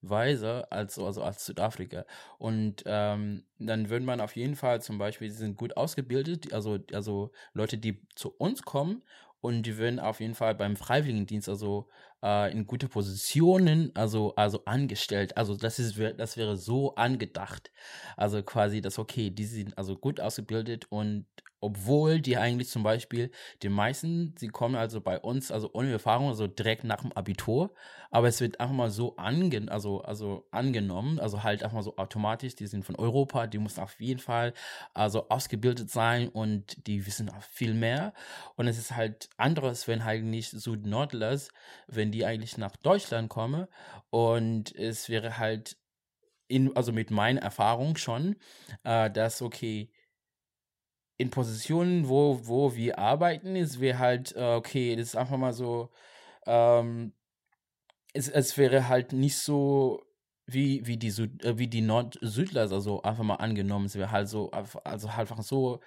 wirtschaftweise 0.03 0.71
als 0.71 0.99
also 0.99 1.23
als 1.23 1.45
Südafrika. 1.45 2.05
Und 2.37 2.83
ähm, 2.85 3.45
dann 3.59 3.89
würde 3.89 4.05
man 4.05 4.21
auf 4.21 4.35
jeden 4.35 4.55
Fall 4.55 4.81
zum 4.81 4.97
Beispiel, 4.97 5.29
sie 5.29 5.37
sind 5.37 5.57
gut 5.57 5.77
ausgebildet, 5.77 6.53
also 6.53 6.79
also 6.93 7.31
Leute, 7.53 7.77
die 7.77 8.01
zu 8.15 8.29
uns 8.37 8.63
kommen 8.63 9.03
und 9.41 9.63
die 9.63 9.77
würden 9.77 9.99
auf 9.99 10.19
jeden 10.19 10.35
Fall 10.35 10.55
beim 10.55 10.75
Freiwilligendienst 10.75 11.49
also 11.49 11.89
äh, 12.23 12.51
in 12.51 12.65
gute 12.65 12.87
Positionen 12.87 13.91
also 13.95 14.33
also 14.35 14.65
angestellt 14.65 15.37
also 15.37 15.55
das 15.55 15.77
ist 15.79 15.99
das 16.17 16.37
wäre 16.37 16.57
so 16.57 16.95
angedacht 16.95 17.71
also 18.17 18.41
quasi 18.41 18.81
das 18.81 18.97
okay 18.97 19.29
die 19.29 19.45
sind 19.45 19.77
also 19.77 19.95
gut 19.95 20.19
ausgebildet 20.19 20.87
und 20.89 21.25
obwohl 21.63 22.19
die 22.19 22.35
eigentlich 22.35 22.67
zum 22.67 22.83
Beispiel, 22.83 23.31
die 23.61 23.69
meisten, 23.69 24.35
sie 24.37 24.49
kommen 24.49 24.75
also 24.75 24.99
bei 24.99 25.17
uns, 25.17 25.49
also 25.49 25.69
ohne 25.71 25.93
Erfahrung, 25.93 26.27
also 26.27 26.45
direkt 26.45 26.83
nach 26.83 27.01
dem 27.01 27.13
Abitur, 27.13 27.73
aber 28.11 28.27
es 28.27 28.41
wird 28.41 28.59
einfach 28.59 28.75
mal 28.75 28.91
so 28.91 29.15
ange, 29.15 29.67
also, 29.69 30.01
also 30.01 30.45
angenommen, 30.51 31.19
also 31.19 31.41
halt 31.41 31.63
einfach 31.63 31.75
mal 31.75 31.81
so 31.83 31.95
automatisch, 31.95 32.55
die 32.55 32.67
sind 32.67 32.83
von 32.83 32.97
Europa, 32.97 33.47
die 33.47 33.59
müssen 33.59 33.79
auf 33.79 33.99
jeden 34.01 34.19
Fall 34.19 34.53
also 34.93 35.29
ausgebildet 35.29 35.89
sein 35.89 36.27
und 36.27 36.85
die 36.85 37.05
wissen 37.07 37.29
auch 37.29 37.41
viel 37.41 37.73
mehr. 37.73 38.13
Und 38.57 38.67
es 38.67 38.77
ist 38.77 38.95
halt 38.95 39.29
anderes, 39.37 39.87
wenn 39.87 40.03
halt 40.03 40.25
nicht 40.25 40.51
Süd-Nordlers, 40.51 41.47
wenn 41.87 42.11
die 42.13 42.25
eigentlich 42.25 42.57
nach 42.57 42.75
Deutschland 42.77 43.29
kommen 43.29 43.67
und 44.09 44.73
es 44.75 45.09
wäre 45.09 45.37
halt 45.37 45.77
in, 46.47 46.75
also 46.75 46.91
mit 46.93 47.11
meinen 47.11 47.37
Erfahrungen 47.37 47.97
schon, 47.97 48.35
äh, 48.83 49.09
dass 49.09 49.41
okay, 49.41 49.91
in 51.17 51.29
Positionen, 51.29 52.09
wo, 52.09 52.47
wo 52.47 52.75
wir 52.75 52.99
arbeiten, 52.99 53.55
ist 53.55 53.79
wir 53.79 53.99
halt, 53.99 54.35
äh, 54.35 54.55
okay, 54.55 54.95
das 54.95 55.09
ist 55.09 55.15
einfach 55.15 55.37
mal 55.37 55.53
so, 55.53 55.91
ähm, 56.45 57.13
es, 58.13 58.29
es 58.29 58.57
wäre 58.57 58.87
halt 58.87 59.13
nicht 59.13 59.37
so 59.37 60.03
wie, 60.45 60.85
wie 60.85 60.97
die 60.97 61.11
Süd, 61.11 61.43
äh, 61.43 61.57
wie 61.57 61.67
die 61.67 61.81
Nord-Südler, 61.81 62.61
also 62.71 63.01
einfach 63.03 63.23
mal 63.23 63.35
angenommen, 63.35 63.85
es 63.85 63.95
wäre 63.95 64.11
halt 64.11 64.27
so, 64.27 64.51
also 64.51 65.13
halt 65.15 65.31
einfach 65.31 65.43
so 65.43 65.79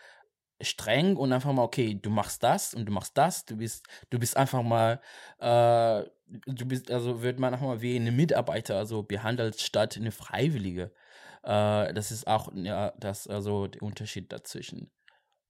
streng 0.60 1.16
und 1.16 1.32
einfach 1.32 1.52
mal, 1.52 1.62
okay, 1.62 1.94
du 1.94 2.10
machst 2.10 2.42
das 2.42 2.74
und 2.74 2.86
du 2.86 2.92
machst 2.92 3.16
das, 3.18 3.44
du 3.44 3.56
bist, 3.56 3.86
du 4.10 4.18
bist 4.18 4.36
einfach 4.36 4.62
mal, 4.62 5.00
äh, 5.38 6.04
du 6.46 6.66
bist, 6.66 6.90
also 6.90 7.22
wird 7.22 7.38
man 7.38 7.52
einfach 7.52 7.66
mal 7.66 7.82
wie 7.82 7.96
eine 7.96 8.12
Mitarbeiter 8.12 8.76
also 8.76 9.02
behandelt 9.02 9.60
statt 9.60 9.96
eine 9.96 10.12
Freiwillige. 10.12 10.92
Äh, 11.42 11.92
das 11.92 12.10
ist 12.10 12.26
auch, 12.26 12.50
ja, 12.54 12.92
das, 12.98 13.26
also 13.26 13.66
der 13.66 13.82
Unterschied 13.82 14.32
dazwischen. 14.32 14.90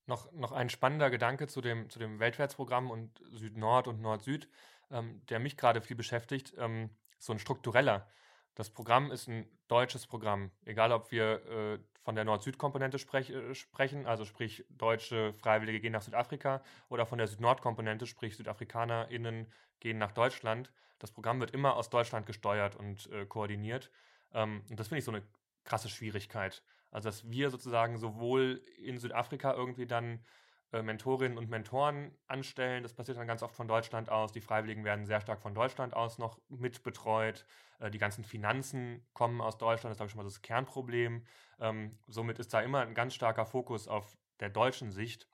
Noch, 0.07 0.31
noch 0.33 0.53
ein 0.53 0.69
spannender 0.69 1.11
Gedanke 1.11 1.49
zu 1.49 1.61
dem, 1.61 1.91
zu 1.91 1.99
dem 1.99 2.21
Weltwärtsprogramm 2.21 2.91
und 2.91 3.21
Süd-Nord 3.33 3.89
und 3.89 4.01
Nord-Süd, 4.01 4.49
ähm, 4.91 5.23
der 5.29 5.41
mich 5.41 5.57
gerade 5.57 5.81
viel 5.81 5.97
beschäftigt, 5.97 6.55
ähm, 6.59 6.91
so 7.19 7.33
ein 7.33 7.39
struktureller. 7.39 8.09
Das 8.57 8.71
Programm 8.71 9.13
ist 9.13 9.29
ein 9.29 9.47
deutsches 9.69 10.07
Programm. 10.07 10.51
Egal, 10.65 10.91
ob 10.91 11.13
wir 11.13 11.45
äh, 11.47 11.79
von 12.03 12.15
der 12.15 12.25
Nord-Süd-Komponente 12.25 12.99
sprech, 12.99 13.29
äh, 13.29 13.55
sprechen, 13.55 14.07
also 14.07 14.25
sprich 14.25 14.65
deutsche 14.71 15.35
Freiwillige 15.35 15.79
gehen 15.79 15.93
nach 15.93 16.01
Südafrika, 16.01 16.63
oder 16.89 17.05
von 17.05 17.19
der 17.19 17.29
Süd-Nord-Komponente, 17.29 18.07
sprich 18.07 18.35
SüdafrikanerInnen 18.35 19.47
gehen 19.79 19.99
nach 19.99 20.13
Deutschland. 20.13 20.73
Das 20.99 21.13
Programm 21.13 21.39
wird 21.39 21.51
immer 21.51 21.77
aus 21.77 21.91
Deutschland 21.91 22.25
gesteuert 22.25 22.77
und 22.77 23.11
äh, 23.13 23.27
koordiniert. 23.27 23.91
Ähm, 24.33 24.63
und 24.71 24.81
das 24.81 24.89
finde 24.89 25.01
ich 25.01 25.05
so 25.05 25.13
eine 25.13 25.23
krasse 25.65 25.91
Schwierigkeit. 25.91 26.63
Also, 26.91 27.11
dass 27.11 27.29
wir 27.29 27.51
sozusagen 27.51 27.99
sowohl 27.99 28.63
in 28.79 28.97
Südafrika 28.97 29.53
irgendwie 29.53 29.87
dann 29.87 30.25
äh, 30.73 30.83
Mentorinnen 30.83 31.39
und 31.39 31.49
Mentoren 31.49 32.17
anstellen. 32.27 32.83
Das 32.83 32.95
passiert 32.95 33.19
dann 33.19 33.27
ganz 33.27 33.43
oft 33.43 33.55
von 33.55 33.69
Deutschland 33.69 34.11
aus. 34.11 34.33
Die 34.33 34.41
Freiwilligen 34.41 34.85
werden 34.85 35.07
sehr 35.07 35.21
stark 35.21 35.41
von 35.41 35.55
Deutschland 35.55 35.95
aus 35.95 36.19
noch 36.19 36.41
mitbetreut. 36.49 37.47
Äh, 37.79 37.91
die 37.91 37.99
ganzen 37.99 38.25
Finanzen 38.25 39.07
kommen 39.13 39.41
aus 39.41 39.59
Deutschland. 39.59 39.91
Das 39.91 39.93
ist, 39.93 39.99
glaube 39.99 40.07
ich, 40.09 40.13
schon 40.13 40.19
mal 40.19 40.25
das 40.25 40.43
Kernproblem. 40.43 41.25
Ähm, 41.61 41.99
somit 42.07 42.39
ist 42.39 42.53
da 42.53 42.61
immer 42.61 42.81
ein 42.81 42.95
ganz 42.95 43.15
starker 43.15 43.47
Fokus 43.47 43.89
auf 43.89 44.17
der 44.41 44.51
deutschen 44.51 44.91
Sicht. 44.91 45.29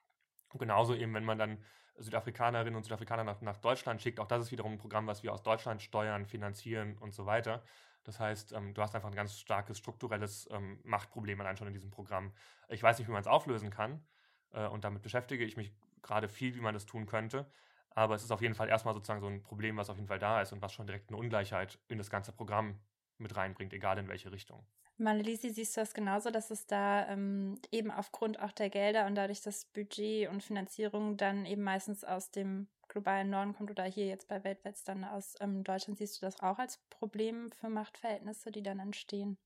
Und 0.53 0.59
genauso 0.59 0.95
eben, 0.95 1.14
wenn 1.14 1.25
man 1.25 1.38
dann 1.38 1.64
Südafrikanerinnen 1.97 2.75
und 2.75 2.85
Südafrikaner 2.85 3.25
nach, 3.25 3.40
nach 3.40 3.59
Deutschland 3.59 4.03
schickt, 4.03 4.21
auch 4.21 4.27
das 4.27 4.42
ist 4.42 4.53
wiederum 4.53 4.73
ein 4.73 4.79
Programm, 4.79 5.07
was 5.07 5.23
wir 5.23 5.33
aus 5.33 5.42
Deutschland 5.42 5.83
steuern, 5.83 6.27
finanzieren 6.27 6.97
und 6.99 7.14
so 7.14 7.27
weiter. 7.27 7.62
Das 8.05 8.18
heißt, 8.18 8.53
ähm, 8.53 8.75
du 8.75 8.83
hast 8.83 8.95
einfach 8.95 9.09
ein 9.09 9.14
ganz 9.14 9.38
starkes 9.38 9.79
strukturelles 9.79 10.49
ähm, 10.51 10.81
Machtproblem 10.85 11.40
allein 11.40 11.57
schon 11.57 11.68
in 11.68 11.75
diesem 11.75 11.90
Programm. 11.90 12.33
Ich 12.68 12.83
weiß 12.83 12.99
nicht, 12.99 13.09
wie 13.09 13.12
man 13.12 13.21
es 13.21 13.27
auflösen 13.27 13.71
kann. 13.71 14.05
Äh, 14.52 14.66
und 14.68 14.84
damit 14.84 15.02
beschäftige 15.02 15.44
ich 15.44 15.56
mich 15.56 15.72
gerade 16.02 16.28
viel, 16.28 16.54
wie 16.54 16.60
man 16.60 16.74
das 16.74 16.86
tun 16.86 17.06
könnte. 17.06 17.46
Aber 17.90 18.14
es 18.14 18.22
ist 18.22 18.30
auf 18.30 18.40
jeden 18.40 18.54
Fall 18.54 18.68
erstmal 18.68 18.94
sozusagen 18.94 19.20
so 19.20 19.26
ein 19.26 19.42
Problem, 19.42 19.76
was 19.76 19.90
auf 19.90 19.96
jeden 19.96 20.08
Fall 20.08 20.18
da 20.18 20.40
ist 20.40 20.52
und 20.52 20.62
was 20.62 20.72
schon 20.72 20.86
direkt 20.86 21.10
eine 21.10 21.18
Ungleichheit 21.18 21.78
in 21.88 21.98
das 21.98 22.10
ganze 22.10 22.32
Programm 22.32 22.80
mit 23.18 23.36
reinbringt, 23.36 23.72
egal 23.72 23.98
in 23.98 24.08
welche 24.08 24.32
Richtung. 24.32 24.64
Malisi, 24.98 25.50
siehst 25.50 25.76
du 25.76 25.80
das 25.80 25.94
genauso, 25.94 26.30
dass 26.30 26.50
es 26.50 26.66
da 26.66 27.08
ähm, 27.08 27.58
eben 27.70 27.90
aufgrund 27.90 28.40
auch 28.40 28.52
der 28.52 28.70
Gelder 28.70 29.06
und 29.06 29.14
dadurch 29.14 29.42
das 29.42 29.64
Budget 29.66 30.28
und 30.28 30.42
Finanzierung 30.42 31.16
dann 31.16 31.44
eben 31.44 31.62
meistens 31.62 32.04
aus 32.04 32.30
dem 32.30 32.68
globalen 32.88 33.30
Norden 33.30 33.54
kommt 33.54 33.70
oder 33.70 33.84
hier 33.84 34.06
jetzt 34.06 34.28
bei 34.28 34.44
Weltwärts 34.44 34.84
dann 34.84 35.04
aus 35.04 35.34
ähm, 35.40 35.64
Deutschland, 35.64 35.98
siehst 35.98 36.20
du 36.20 36.26
das 36.26 36.40
auch 36.40 36.58
als 36.58 36.78
Problem 36.90 37.50
für 37.52 37.68
Machtverhältnisse, 37.68 38.52
die 38.52 38.62
dann 38.62 38.78
entstehen? 38.78 39.38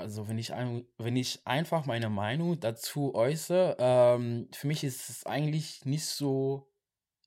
Also 0.00 0.28
wenn 0.28 0.38
ich, 0.38 0.50
wenn 0.50 1.16
ich 1.16 1.46
einfach 1.46 1.86
meine 1.86 2.10
Meinung 2.10 2.58
dazu 2.58 3.14
äußere, 3.14 3.76
ähm, 3.78 4.48
für 4.52 4.66
mich 4.66 4.84
ist 4.84 5.08
es 5.08 5.26
eigentlich 5.26 5.84
nicht 5.84 6.06
so, 6.06 6.68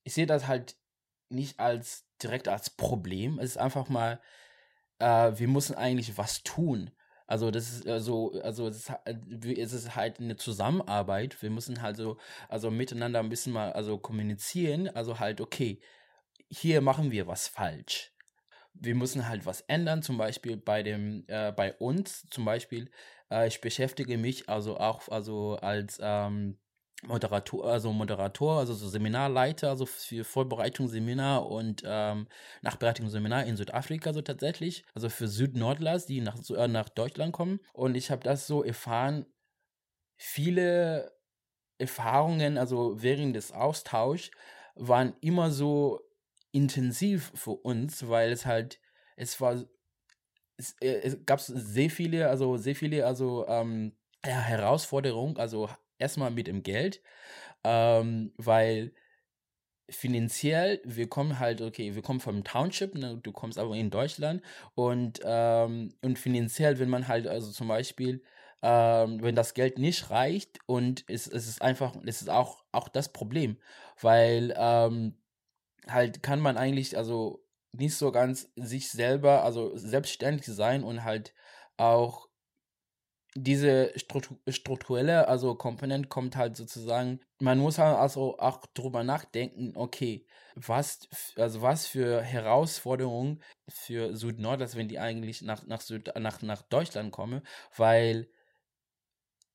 ich 0.04 0.14
sehe 0.14 0.26
das 0.26 0.48
halt 0.48 0.76
nicht 1.30 1.60
als 1.60 2.06
direkt 2.22 2.48
als 2.48 2.70
Problem. 2.70 3.40
Es 3.40 3.52
ist 3.52 3.58
einfach 3.58 3.90
mal, 3.90 4.20
äh, 5.00 5.32
wir 5.36 5.48
müssen 5.48 5.76
eigentlich 5.76 6.18
was 6.18 6.44
tun. 6.44 6.92
Also 7.28 7.52
das 7.52 7.72
ist 7.72 7.88
also 7.88 8.34
also 8.44 8.68
es 8.68 8.90
ist, 8.90 8.92
es 9.46 9.74
ist 9.74 9.96
halt 9.96 10.20
eine 10.20 10.36
Zusammenarbeit. 10.36 11.42
Wir 11.42 11.50
müssen 11.50 11.82
halt 11.82 11.98
so 11.98 12.18
also 12.50 12.70
miteinander 12.70 13.20
ein 13.20 13.30
bisschen 13.30 13.54
mal 13.54 13.74
also 13.74 13.98
kommunizieren. 13.98 14.90
Also 14.90 15.20
halt 15.20 15.42
okay, 15.42 15.80
hier 16.50 16.82
machen 16.82 17.12
wir 17.12 17.28
was 17.28 17.48
falsch 17.48 18.13
wir 18.74 18.96
müssen 18.96 19.28
halt 19.28 19.46
was 19.46 19.62
ändern, 19.62 20.02
zum 20.04 20.18
Beispiel 20.18 20.58
bei 20.58 20.84
dem, 20.84 21.26
äh, 21.28 21.52
bei 21.52 21.74
uns, 21.74 22.28
zum 22.30 22.46
Beispiel, 22.46 22.92
äh, 23.32 23.48
ich 23.48 23.62
beschäftige 23.62 24.18
mich 24.18 24.50
also 24.50 24.78
auch 24.78 25.08
also 25.10 25.56
als 25.58 26.00
ähm, 26.02 26.58
Moderator, 27.06 27.66
also 27.66 27.92
Moderator, 27.92 28.60
also 28.60 28.74
so 28.74 28.88
Seminarleiter, 28.88 29.70
also 29.70 29.86
für 29.86 30.24
Vorbereitungsseminar 30.24 31.46
und 31.46 31.84
ähm, 31.86 32.28
Nachbereitungsseminar 32.62 33.46
in 33.46 33.58
Südafrika 33.58 34.14
so 34.14 34.22
tatsächlich, 34.22 34.86
also 34.94 35.10
für 35.10 35.28
Südnordlers, 35.28 36.06
die 36.06 36.22
nach, 36.22 36.38
äh, 36.50 36.68
nach 36.68 36.90
Deutschland 36.90 37.34
kommen. 37.34 37.60
Und 37.74 37.96
ich 37.96 38.10
habe 38.12 38.24
das 38.24 38.48
so 38.48 38.64
erfahren, 38.64 39.26
viele 40.18 41.14
Erfahrungen, 41.78 42.58
also 42.58 43.02
während 43.02 43.36
des 43.36 43.52
Austauschs, 43.52 44.32
waren 44.76 45.16
immer 45.22 45.52
so 45.52 46.02
intensiv 46.54 47.34
für 47.36 47.52
uns, 47.54 48.08
weil 48.10 48.32
es 48.32 48.46
halt, 48.48 48.82
es 49.18 49.42
war, 49.42 49.66
es, 50.58 50.76
äh, 50.82 51.02
es 51.04 51.26
gab 51.26 51.42
sehr 51.42 51.90
viele, 51.90 52.30
also 52.30 52.58
sehr 52.58 52.76
viele, 52.76 53.06
also 53.06 53.48
ähm, 53.48 53.94
ja, 54.26 54.40
Herausforderungen, 54.42 55.38
also 55.38 55.70
erstmal 56.00 56.32
mit 56.32 56.48
dem 56.48 56.64
Geld, 56.64 57.02
ähm, 57.64 58.34
weil 58.38 58.94
finanziell, 59.90 60.82
wir 60.86 61.10
kommen 61.10 61.40
halt, 61.40 61.62
okay, 61.62 61.96
wir 61.96 62.02
kommen 62.02 62.20
vom 62.22 62.44
Township, 62.44 62.96
ne, 62.96 63.20
du 63.22 63.32
kommst 63.32 63.60
aber 63.60 63.76
in 63.76 63.90
Deutschland 63.90 64.42
und, 64.76 65.20
ähm, 65.26 65.94
und 66.02 66.20
finanziell, 66.20 66.80
wenn 66.80 66.90
man 66.90 67.08
halt, 67.08 67.28
also 67.28 67.52
zum 67.52 67.68
Beispiel, 67.68 68.24
ähm, 68.62 69.22
wenn 69.22 69.36
das 69.36 69.54
Geld 69.54 69.78
nicht 69.80 70.10
reicht 70.10 70.60
und 70.68 71.04
es, 71.10 71.28
es 71.28 71.48
ist 71.48 71.62
einfach, 71.62 71.96
es 72.06 72.22
ist 72.22 72.30
auch, 72.30 72.64
auch 72.72 72.88
das 72.88 73.12
Problem, 73.12 73.58
weil 74.02 74.54
ähm, 74.58 75.16
halt 75.88 76.24
kann 76.24 76.40
man 76.40 76.58
eigentlich 76.58 76.98
also 76.98 77.44
nicht 77.74 77.96
so 77.96 78.12
ganz 78.12 78.52
sich 78.56 78.90
selber, 78.90 79.44
also 79.44 79.76
selbstständig 79.76 80.46
sein 80.46 80.84
und 80.84 81.04
halt 81.04 81.34
auch 81.78 82.28
diese 83.36 83.92
strukturelle, 83.98 85.28
also 85.28 85.56
Komponent 85.56 86.10
kommt 86.10 86.36
halt 86.36 86.56
sozusagen, 86.56 87.20
man 87.40 87.58
muss 87.58 87.80
halt 87.80 87.98
also 87.98 88.38
auch 88.38 88.66
drüber 88.76 89.04
nachdenken, 89.04 89.74
okay, 89.76 90.28
was, 90.56 91.10
also 91.36 91.64
was 91.64 91.88
für 91.88 92.22
Herausforderungen 92.22 93.42
für 93.68 94.16
Süd-Nord, 94.16 94.62
dass 94.62 94.76
wenn 94.76 94.88
die 94.88 95.00
eigentlich 95.00 95.42
nach, 95.42 95.66
nach, 95.66 95.82
Süd, 95.82 96.12
nach, 96.20 96.44
nach 96.44 96.62
Deutschland 96.62 97.12
kommen, 97.12 97.42
weil 97.76 98.30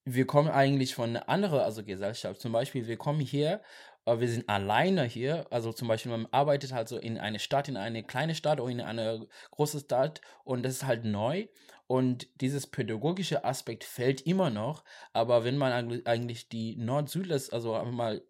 wir 0.04 0.26
kommen 0.26 0.48
eigentlich 0.48 0.94
von 0.94 1.10
einer 1.10 1.28
anderen 1.28 1.60
also 1.60 1.84
Gesellschaft. 1.84 2.40
Zum 2.40 2.50
Beispiel, 2.50 2.86
wir 2.86 2.96
kommen 2.96 3.20
hier 3.20 3.62
aber 4.08 4.20
wir 4.22 4.28
sind 4.28 4.48
alleine 4.48 5.04
hier. 5.04 5.46
Also 5.50 5.72
zum 5.72 5.86
Beispiel, 5.86 6.10
man 6.10 6.26
arbeitet 6.30 6.72
halt 6.72 6.88
so 6.88 6.96
in 6.98 7.18
eine 7.18 7.38
Stadt, 7.38 7.68
in 7.68 7.76
eine 7.76 8.02
kleine 8.02 8.34
Stadt 8.34 8.60
oder 8.60 8.70
in 8.72 8.80
eine 8.80 9.28
große 9.50 9.80
Stadt 9.80 10.20
und 10.44 10.62
das 10.62 10.74
ist 10.74 10.86
halt 10.86 11.04
neu. 11.04 11.46
Und 11.86 12.26
dieses 12.40 12.66
pädagogische 12.66 13.44
Aspekt 13.44 13.84
fällt 13.84 14.22
immer 14.22 14.50
noch. 14.50 14.84
Aber 15.12 15.44
wenn 15.44 15.56
man 15.58 16.02
eigentlich 16.06 16.48
die 16.48 16.76
Nord-Südlers, 16.76 17.50
also 17.50 17.82
mal 17.84 18.22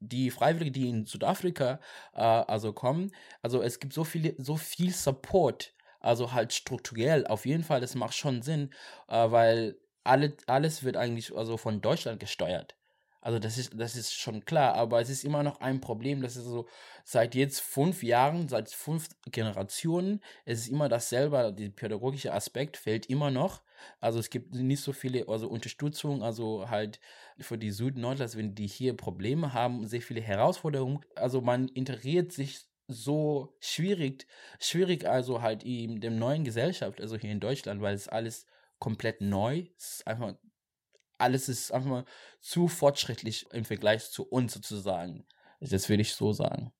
die 0.00 0.30
Freiwilligen, 0.30 0.72
die 0.72 0.88
in 0.88 1.06
Südafrika 1.06 1.80
äh, 2.14 2.20
also 2.20 2.72
kommen, 2.72 3.12
also 3.40 3.62
es 3.62 3.80
gibt 3.80 3.94
so 3.94 4.04
viele, 4.04 4.34
so 4.38 4.56
viel 4.56 4.92
Support, 4.92 5.74
also 6.00 6.32
halt 6.32 6.52
strukturell 6.52 7.26
auf 7.26 7.46
jeden 7.46 7.64
Fall, 7.64 7.80
das 7.80 7.94
macht 7.94 8.14
schon 8.14 8.42
Sinn, 8.42 8.70
äh, 9.08 9.30
weil 9.30 9.78
alle, 10.04 10.36
alles 10.46 10.82
wird 10.82 10.96
eigentlich 10.96 11.34
also 11.34 11.56
von 11.56 11.80
Deutschland 11.80 12.20
gesteuert. 12.20 12.76
Also 13.22 13.38
das 13.38 13.56
ist, 13.56 13.72
das 13.76 13.94
ist 13.96 14.12
schon 14.12 14.44
klar, 14.44 14.74
aber 14.74 15.00
es 15.00 15.08
ist 15.08 15.24
immer 15.24 15.44
noch 15.44 15.60
ein 15.60 15.80
Problem, 15.80 16.22
das 16.22 16.36
ist 16.36 16.44
so 16.44 16.66
seit 17.04 17.36
jetzt 17.36 17.60
fünf 17.60 18.02
Jahren, 18.02 18.48
seit 18.48 18.68
fünf 18.70 19.08
Generationen, 19.30 20.20
es 20.44 20.60
ist 20.62 20.68
immer 20.68 20.88
dasselbe, 20.88 21.54
der 21.56 21.68
pädagogische 21.70 22.32
Aspekt 22.34 22.76
fällt 22.76 23.06
immer 23.06 23.30
noch. 23.30 23.62
Also 24.00 24.18
es 24.18 24.28
gibt 24.28 24.54
nicht 24.54 24.82
so 24.82 24.92
viele, 24.92 25.28
also 25.28 25.48
Unterstützung, 25.48 26.22
also 26.22 26.68
halt 26.68 26.98
für 27.38 27.58
die 27.58 27.70
Süd-Nordlers, 27.70 28.36
wenn 28.36 28.54
die 28.56 28.66
hier 28.66 28.96
Probleme 28.96 29.52
haben, 29.52 29.86
sehr 29.86 30.02
viele 30.02 30.20
Herausforderungen. 30.20 31.00
Also 31.14 31.40
man 31.40 31.68
integriert 31.68 32.32
sich 32.32 32.66
so 32.88 33.56
schwierig, 33.60 34.26
schwierig 34.58 35.06
also 35.06 35.42
halt 35.42 35.62
in 35.62 36.00
dem 36.00 36.18
neuen 36.18 36.44
Gesellschaft, 36.44 37.00
also 37.00 37.16
hier 37.16 37.30
in 37.30 37.40
Deutschland, 37.40 37.80
weil 37.80 37.94
es 37.94 38.08
alles 38.08 38.46
komplett 38.80 39.20
neu, 39.20 39.66
es 39.76 39.94
ist 39.94 40.06
einfach 40.08 40.34
alles 41.22 41.48
ist 41.48 41.72
einfach 41.72 41.88
mal 41.88 42.04
zu 42.40 42.68
fortschrittlich 42.68 43.46
im 43.52 43.64
Vergleich 43.64 44.10
zu 44.10 44.24
uns 44.24 44.52
sozusagen. 44.52 45.26
Das 45.60 45.88
würde 45.88 46.02
ich 46.02 46.14
so 46.14 46.32
sagen. 46.32 46.72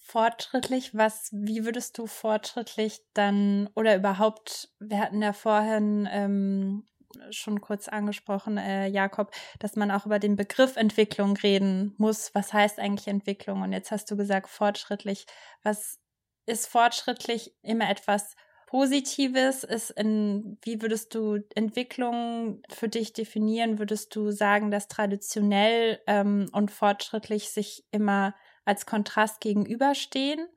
Fortschrittlich, 0.00 0.94
was, 0.94 1.28
wie 1.32 1.64
würdest 1.64 1.98
du 1.98 2.06
fortschrittlich 2.06 3.00
dann 3.12 3.68
oder 3.74 3.94
überhaupt, 3.94 4.70
wir 4.78 5.00
hatten 5.00 5.20
ja 5.20 5.34
vorhin 5.34 6.08
ähm, 6.10 6.86
schon 7.30 7.60
kurz 7.60 7.88
angesprochen, 7.88 8.56
äh, 8.56 8.86
Jakob, 8.86 9.32
dass 9.58 9.76
man 9.76 9.90
auch 9.90 10.06
über 10.06 10.18
den 10.18 10.36
Begriff 10.36 10.76
Entwicklung 10.76 11.36
reden 11.36 11.94
muss. 11.98 12.34
Was 12.34 12.52
heißt 12.52 12.78
eigentlich 12.78 13.08
Entwicklung? 13.08 13.62
Und 13.62 13.72
jetzt 13.72 13.90
hast 13.90 14.10
du 14.10 14.16
gesagt, 14.16 14.48
fortschrittlich. 14.48 15.26
Was 15.62 15.98
ist 16.46 16.66
fortschrittlich 16.68 17.54
immer 17.62 17.90
etwas 17.90 18.34
Positives 18.68 19.64
ist 19.64 19.88
in, 19.92 20.58
wie 20.60 20.82
würdest 20.82 21.14
du 21.14 21.38
Entwicklung 21.54 22.62
für 22.68 22.88
dich 22.90 23.14
definieren? 23.14 23.78
Würdest 23.78 24.14
du 24.14 24.30
sagen, 24.30 24.70
dass 24.70 24.88
traditionell 24.88 26.00
ähm, 26.06 26.50
und 26.52 26.70
fortschrittlich 26.70 27.48
sich 27.48 27.86
immer 27.92 28.34
als 28.66 28.84
Kontrast 28.84 29.40
gegenüberstehen? 29.40 30.48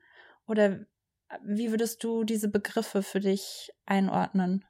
Oder 0.46 0.84
wie 1.42 1.70
würdest 1.70 2.04
du 2.04 2.24
diese 2.24 2.48
Begriffe 2.48 3.02
für 3.02 3.20
dich 3.20 3.70
einordnen? 3.86 4.66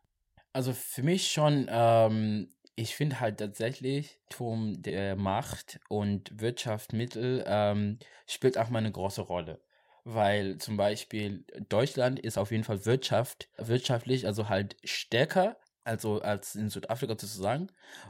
Also 0.53 0.73
für 0.73 1.03
mich 1.03 1.33
schon, 1.33 1.67
ähm, 1.71 2.51
ich 2.77 2.95
finde 2.95 3.21
halt 3.21 3.39
tatsächlich, 3.39 4.21
Turm 4.29 4.83
der 4.83 5.17
Macht 5.17 5.81
und 5.89 6.41
Wirtschaftsmittel 6.41 7.45
ähm, 7.47 7.99
spielt 8.27 8.59
auch 8.59 8.69
mal 8.71 8.79
eine 8.79 8.93
große 8.93 9.23
Rolle 9.23 9.61
weil 10.05 10.59
zum 10.59 10.77
Beispiel 10.77 11.45
Deutschland 11.69 12.19
ist 12.19 12.39
auf 12.39 12.51
jeden 12.51 12.65
Fall 12.65 12.85
Wirtschaft, 12.85 13.49
wirtschaftlich, 13.57 14.27
also 14.27 14.49
halt 14.49 14.77
stärker, 14.85 15.57
also 15.85 16.21
als 16.21 16.55
in 16.55 16.71
Südafrika 16.71 17.13
sozusagen. 17.13 17.69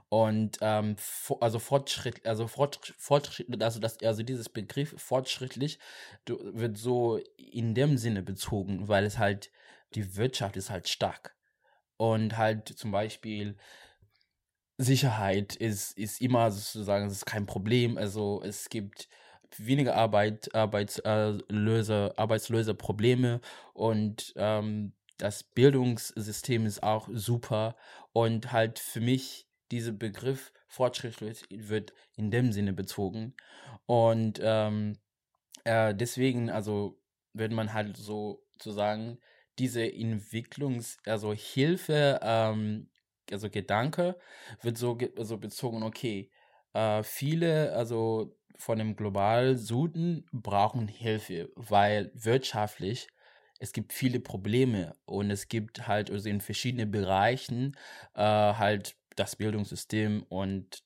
Und 0.09 0.59
ähm, 0.61 0.97
also 1.41 1.59
Fortschritt, 1.59 2.27
also 2.27 2.47
Fortschritt, 2.47 3.63
also 3.63 3.81
das, 3.81 3.99
also 4.03 4.23
dieses 4.23 4.49
Begriff 4.49 4.95
fortschrittlich 4.99 5.79
wird 6.27 6.79
so 6.79 7.19
in 7.37 7.75
dem 7.75 7.99
Sinne 7.99 8.23
bezogen, 8.23 8.89
weil 8.89 9.05
es 9.05 9.19
halt 9.19 9.51
die 9.95 10.17
Wirtschaft 10.17 10.57
ist 10.57 10.71
halt 10.71 10.89
stark. 10.89 11.35
Und 11.97 12.37
halt 12.37 12.69
zum 12.69 12.91
Beispiel 12.91 13.57
Sicherheit 14.79 15.55
ist, 15.55 15.97
ist 15.97 16.21
immer 16.21 16.51
sozusagen, 16.51 17.07
es 17.07 17.13
ist 17.13 17.27
kein 17.27 17.47
Problem. 17.47 17.97
Also 17.99 18.43
es 18.43 18.69
gibt 18.69 19.09
weniger 19.59 19.95
Arbeit, 19.97 20.55
Arbeitslöse, 20.55 22.15
arbeitslose 22.17 22.75
Probleme. 22.75 23.41
Und 23.75 24.33
ähm, 24.37 24.93
das 25.19 25.43
Bildungssystem 25.43 26.67
ist 26.67 26.83
auch 26.83 27.09
super. 27.13 27.77
Und 28.13 28.53
halt 28.53 28.79
für 28.79 29.01
mich 29.01 29.47
dieser 29.71 29.93
Begriff 29.93 30.53
fortschrittlich 30.67 31.45
wird 31.51 31.93
in 32.17 32.31
dem 32.31 32.53
Sinne 32.53 32.73
bezogen. 32.73 33.35
Und 33.87 34.41
ähm, 34.43 34.99
äh, 35.65 35.95
deswegen 35.95 36.51
also 36.51 36.99
wird 37.33 37.53
man 37.53 37.73
halt 37.73 37.97
so 37.97 38.45
zu 38.59 38.73
sagen 38.73 39.19
diese 39.59 39.83
Entwicklungs 39.83 40.99
also 41.07 41.33
Hilfe 41.33 42.21
ähm, 42.23 42.89
also 43.31 43.49
Gedanke 43.51 44.19
wird 44.63 44.79
so 44.79 44.99
also 45.17 45.39
bezogen 45.39 45.83
okay 45.83 46.31
äh, 46.73 47.03
viele 47.03 47.73
also 47.75 48.37
von 48.57 48.79
dem 48.79 48.97
globalen 48.97 49.57
Süden 49.59 50.27
brauchen 50.33 50.89
Hilfe, 50.89 51.51
weil 51.55 52.11
wirtschaftlich 52.15 53.09
es 53.59 53.73
gibt 53.73 53.93
viele 53.93 54.19
Probleme 54.19 54.97
und 55.05 55.31
es 55.31 55.47
gibt 55.49 55.87
halt 55.87 56.11
also 56.11 56.29
in 56.29 56.41
verschiedenen 56.41 56.91
Bereichen 56.91 57.77
äh, 58.15 58.23
halt 58.23 58.97
das 59.17 59.37
Bildungssystem 59.37 60.25
und 60.29 60.83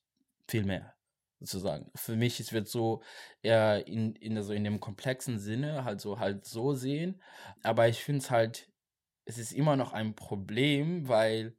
viel 0.47 0.63
mehr 0.63 0.93
sozusagen. 1.39 1.91
Für 1.95 2.15
mich 2.15 2.39
es 2.39 2.53
wird 2.53 2.67
so 2.67 3.01
eher 3.41 3.87
in, 3.87 4.15
in, 4.15 4.37
also 4.37 4.53
in 4.53 4.63
dem 4.63 4.79
komplexen 4.79 5.39
Sinne 5.39 5.85
halt 5.85 6.01
so 6.01 6.19
halt 6.19 6.45
so 6.45 6.73
sehen, 6.73 7.21
aber 7.63 7.87
ich 7.87 8.03
finde 8.03 8.19
es 8.19 8.31
halt, 8.31 8.69
es 9.25 9.37
ist 9.37 9.53
immer 9.53 9.75
noch 9.75 9.93
ein 9.93 10.15
Problem, 10.15 11.07
weil 11.07 11.55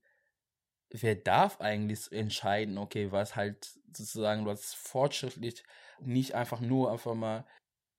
wer 0.91 1.15
darf 1.17 1.61
eigentlich 1.61 2.11
entscheiden, 2.13 2.79
okay, 2.79 3.13
was 3.13 3.37
halt 3.37 3.79
sozusagen 3.93 4.47
was 4.47 4.75
fortschrittlich 4.75 5.65
nicht 6.01 6.35
einfach 6.35 6.61
nur 6.61 6.93
einfach 6.93 7.15
mal 7.15 7.45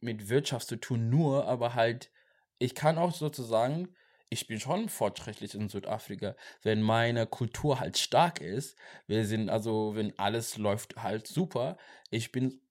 mit 0.01 0.29
Wirtschaft 0.29 0.67
zu 0.67 0.77
tun, 0.77 1.09
nur, 1.09 1.45
aber 1.47 1.75
halt, 1.75 2.11
ich 2.57 2.75
kann 2.75 2.97
auch 2.97 3.13
sozusagen, 3.13 3.89
ich 4.29 4.47
bin 4.47 4.59
schon 4.59 4.89
fortschrittlich 4.89 5.55
in 5.55 5.69
Südafrika, 5.69 6.35
wenn 6.61 6.81
meine 6.81 7.25
Kultur 7.25 7.79
halt 7.79 7.97
stark 7.97 8.41
ist. 8.41 8.77
Wir 9.07 9.25
sind 9.25 9.49
also, 9.49 9.95
wenn 9.95 10.17
alles 10.19 10.57
läuft 10.57 10.97
halt 10.97 11.27
super, 11.27 11.77
ich 12.11 12.31
bin 12.31 12.61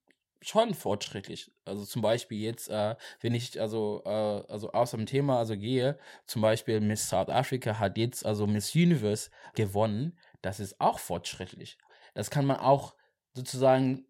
schon 0.40 0.74
fortschrittlich. 0.74 1.52
Also 1.64 1.84
zum 1.84 2.02
Beispiel 2.02 2.38
jetzt, 2.38 2.68
äh, 2.68 2.96
wenn 3.20 3.34
ich 3.34 3.60
also 3.60 4.02
äh, 4.04 4.08
also 4.08 4.72
aus 4.72 4.92
dem 4.92 5.06
Thema 5.06 5.38
also 5.38 5.56
gehe, 5.56 5.98
zum 6.26 6.42
Beispiel 6.42 6.80
Miss 6.80 7.08
South 7.08 7.28
Africa 7.28 7.78
hat 7.78 7.98
jetzt 7.98 8.24
also 8.24 8.46
Miss 8.46 8.74
Universe 8.74 9.30
gewonnen. 9.54 10.16
Das 10.42 10.60
ist 10.60 10.80
auch 10.80 10.98
fortschrittlich. 11.00 11.78
Das 12.14 12.30
kann 12.30 12.46
man 12.46 12.58
auch 12.58 12.94
sozusagen 13.34 14.06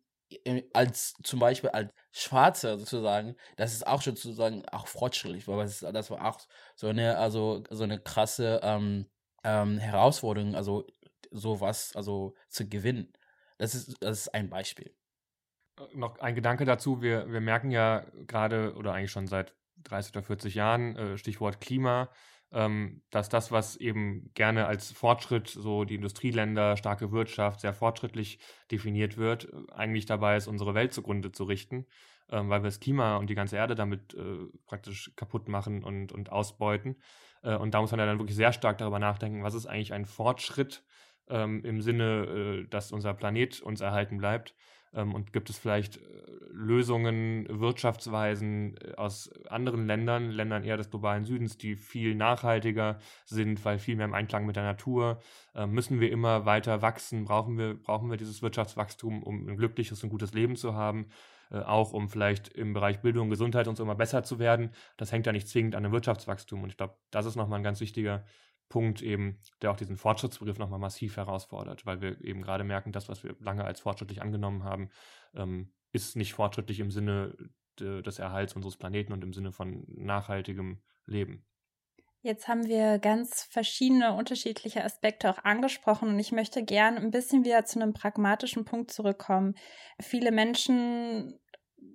als 0.73 1.15
zum 1.23 1.41
Beispiel 1.41 1.71
als 1.71 1.93
Schwarzer 2.13 2.79
sozusagen, 2.79 3.37
das 3.57 3.73
ist 3.73 3.87
auch 3.87 4.03
schon 4.03 4.17
sozusagen 4.17 4.67
auch 4.69 4.87
fortschrittlich, 4.87 5.49
weil 5.49 5.59
das, 5.59 5.81
das 5.81 6.11
war 6.11 6.25
auch 6.25 6.41
so 6.77 6.89
eine, 6.89 7.19
also 7.19 7.65
so 7.71 7.85
eine 7.85 7.99
krasse 7.99 8.61
ähm, 8.63 9.07
ähm, 9.45 9.79
Herausforderung, 9.79 10.55
also 10.55 10.87
sowas 11.31 11.95
also 11.97 12.35
zu 12.49 12.69
gewinnen. 12.69 13.13
Das 13.59 13.75
ist, 13.75 13.97
das 14.01 14.21
ist 14.21 14.35
ein 14.35 14.51
Beispiel. 14.51 14.95
Äh, 15.79 15.97
noch 15.97 16.19
ein 16.19 16.35
Gedanke 16.35 16.65
dazu, 16.65 17.03
wir, 17.03 17.31
wir 17.31 17.41
merken 17.41 17.71
ja 17.71 18.05
gerade 18.27 18.75
oder 18.75 18.93
eigentlich 18.93 19.13
schon 19.13 19.27
seit 19.27 19.55
30 19.85 20.13
oder 20.15 20.23
40 20.23 20.55
Jahren, 20.55 20.97
äh, 20.97 21.19
Stichwort 21.19 21.61
Klima, 21.61 22.11
ähm, 22.53 23.03
dass 23.11 23.29
das, 23.29 23.53
was 23.53 23.77
eben 23.77 24.31
gerne 24.35 24.67
als 24.67 24.93
Fortschritt, 24.93 25.49
so 25.49 25.85
die 25.85 25.97
Industrieländer, 25.97 26.77
starke 26.77 27.13
Wirtschaft, 27.13 27.61
sehr 27.61 27.75
fortschrittlich 27.75 28.39
definiert 28.71 29.17
wird, 29.17 29.49
eigentlich 29.73 30.07
dabei 30.07 30.37
ist, 30.37 30.47
unsere 30.47 30.75
Welt 30.75 30.93
zugrunde 30.93 31.33
zu 31.33 31.45
richten, 31.45 31.87
ähm, 32.31 32.49
weil 32.49 32.63
wir 32.63 32.69
das 32.69 32.81
Klima 32.81 33.17
und 33.17 33.29
die 33.29 33.35
ganze 33.35 33.57
Erde 33.57 33.75
damit 33.75 34.15
äh, 34.15 34.47
praktisch 34.67 35.13
kaputt 35.17 35.49
machen 35.49 35.85
und, 35.85 36.13
und 36.13 36.33
ausbeuten. 36.33 36.97
Äh, 37.43 37.57
und 37.57 37.75
da 37.75 37.81
muss 37.81 37.91
man 37.91 38.01
ja 38.01 38.07
dann 38.07 38.19
wirklich 38.19 38.37
sehr 38.37 38.53
stark 38.53 38.79
darüber 38.79 38.99
nachdenken, 38.99 39.43
was 39.43 39.55
ist 39.55 39.67
eigentlich 39.67 39.93
ein 39.93 40.07
Fortschritt 40.07 40.85
ähm, 41.29 41.65
im 41.65 41.83
Sinne, 41.83 42.65
äh, 42.65 42.69
dass 42.69 42.93
unser 42.93 43.13
Planet 43.15 43.61
uns 43.61 43.81
erhalten 43.81 44.19
bleibt 44.19 44.55
und 44.93 45.33
gibt 45.33 45.51
es 45.51 45.59
vielleicht 45.59 45.97
äh, 45.99 46.01
Lösungen, 46.51 47.47
Wirtschaftsweisen 47.49 48.77
äh, 48.77 48.95
aus 48.95 49.31
anderen 49.49 49.87
Ländern, 49.87 50.31
Ländern 50.31 50.65
eher 50.65 50.77
des 50.77 50.91
globalen 50.91 51.25
Südens, 51.25 51.59
die 51.59 51.77
viel 51.77 52.15
nachhaltiger 52.15 52.99
sind, 53.25 53.65
weil 53.65 53.79
viel 53.79 53.97
mehr 53.97 54.07
im 54.07 54.15
Einklang 54.15 54.47
mit 54.47 54.57
der 54.57 54.65
Natur? 54.65 55.21
Ähm, 55.55 55.71
müssen 55.73 56.01
wir 56.01 56.11
immer 56.11 56.47
weiter 56.47 56.83
wachsen? 56.83 57.25
Brauchen 57.25 57.59
wir, 57.59 57.75
brauchen 57.75 58.11
wir 58.11 58.17
dieses 58.17 58.43
Wirtschaftswachstum, 58.43 59.23
um 59.23 59.49
ein 59.49 59.57
glückliches 59.57 60.03
und 60.03 60.11
gutes 60.11 60.33
Leben 60.35 60.57
zu 60.57 60.75
haben? 60.75 61.09
Äh, 61.51 61.61
auch 61.61 61.93
um 61.93 62.09
vielleicht 62.09 62.49
im 62.49 62.73
Bereich 62.75 63.01
Bildung 63.01 63.25
und 63.25 63.31
Gesundheit 63.31 63.69
uns 63.69 63.81
immer 63.81 63.95
besser 63.95 64.23
zu 64.23 64.39
werden. 64.39 64.71
Das 64.97 65.13
hängt 65.13 65.27
ja 65.27 65.33
nicht 65.33 65.49
zwingend 65.49 65.75
an 65.75 65.83
dem 65.83 65.93
Wirtschaftswachstum. 65.93 66.63
Und 66.63 66.71
ich 66.71 66.77
glaube, 66.77 66.97
das 67.11 67.27
ist 67.27 67.37
nochmal 67.37 67.61
ein 67.61 67.65
ganz 67.65 67.81
wichtiger 67.81 68.25
Punkt 68.69 69.03
eben, 69.03 69.39
der 69.63 69.71
auch 69.71 69.77
diesen 69.77 69.97
Fortschrittsbegriff 69.97 70.59
nochmal 70.59 70.79
massiv 70.79 71.17
herausfordert, 71.17 71.87
weil 71.87 72.01
wir 72.01 72.23
eben 72.23 72.43
gerade 72.43 72.65
merken, 72.65 72.93
das, 72.93 73.09
was 73.09 73.25
wir 73.25 73.35
lange 73.41 73.65
als 73.65 73.81
fortschrittlich 73.81 74.21
angenommen 74.23 74.65
haben, 74.65 74.91
ähm, 75.35 75.73
ist 75.93 76.17
nicht 76.17 76.35
fortschrittlich 76.35 76.81
im 76.81 76.91
Sinne 76.91 77.37
de, 77.81 78.03
des 78.03 78.19
Erhalts 78.19 78.55
unseres 78.55 78.77
Planeten 78.77 79.13
und 79.13 79.25
im 79.25 79.33
Sinne 79.33 79.53
von 79.53 79.85
nachhaltigem 79.89 80.83
Leben. 81.07 81.47
Jetzt 82.21 82.49
haben 82.49 82.67
wir 82.67 82.99
ganz 82.99 83.45
verschiedene 83.45 84.13
unterschiedliche 84.13 84.85
Aspekte 84.85 85.31
auch 85.31 85.45
angesprochen 85.45 86.09
und 86.09 86.19
ich 86.19 86.33
möchte 86.33 86.65
gern 86.65 86.99
ein 86.99 87.13
bisschen 87.13 87.45
wieder 87.45 87.65
zu 87.65 87.81
einem 87.81 87.93
pragmatischen 87.93 88.65
Punkt 88.65 88.91
zurückkommen. 88.91 89.55
Viele 90.01 90.33
Menschen 90.33 91.39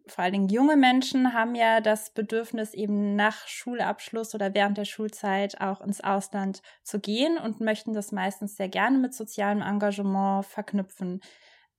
vor 0.07 0.23
allen 0.23 0.33
Dingen 0.33 0.49
junge 0.49 0.75
Menschen 0.75 1.33
haben 1.33 1.55
ja 1.55 1.79
das 1.79 2.11
Bedürfnis, 2.11 2.73
eben 2.73 3.15
nach 3.15 3.47
Schulabschluss 3.47 4.35
oder 4.35 4.53
während 4.53 4.77
der 4.77 4.85
Schulzeit 4.85 5.61
auch 5.61 5.81
ins 5.81 6.01
Ausland 6.01 6.61
zu 6.83 6.99
gehen 6.99 7.37
und 7.37 7.61
möchten 7.61 7.93
das 7.93 8.11
meistens 8.11 8.55
sehr 8.55 8.69
gerne 8.69 8.97
mit 8.97 9.13
sozialem 9.13 9.61
Engagement 9.61 10.45
verknüpfen. 10.45 11.21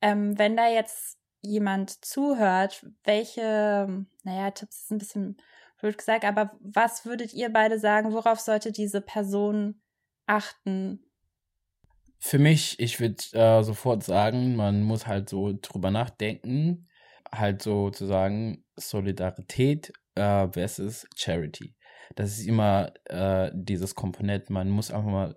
Ähm, 0.01 0.39
wenn 0.39 0.57
da 0.57 0.69
jetzt 0.69 1.19
jemand 1.43 2.05
zuhört, 2.05 2.87
welche, 3.05 4.07
naja, 4.23 4.51
Tipps 4.51 4.83
ist 4.83 4.91
ein 4.91 4.99
bisschen 4.99 5.37
blöd 5.79 5.99
gesagt, 5.99 6.25
aber 6.25 6.53
was 6.61 7.05
würdet 7.05 7.35
ihr 7.35 7.53
beide 7.53 7.79
sagen, 7.79 8.13
worauf 8.13 8.41
sollte 8.41 8.73
diese 8.73 9.03
Person 9.03 9.83
achten? 10.27 11.05
Für 12.19 12.39
mich, 12.39 12.81
ich 12.81 13.01
würde 13.01 13.23
äh, 13.33 13.63
sofort 13.63 14.03
sagen, 14.03 14.57
man 14.57 14.83
muss 14.83 15.07
halt 15.07 15.29
so 15.29 15.53
drüber 15.61 15.91
nachdenken, 15.91 16.89
halt 17.39 17.63
sozusagen 17.63 18.65
Solidarität 18.77 19.93
äh, 20.15 20.49
versus 20.49 21.07
Charity. 21.17 21.75
Das 22.15 22.39
ist 22.39 22.47
immer 22.47 22.93
äh, 23.07 23.51
dieses 23.55 23.95
Komponent. 23.95 24.51
Man 24.51 24.71
muss 24.71 24.91
einfach 24.91 25.11
mal 25.11 25.37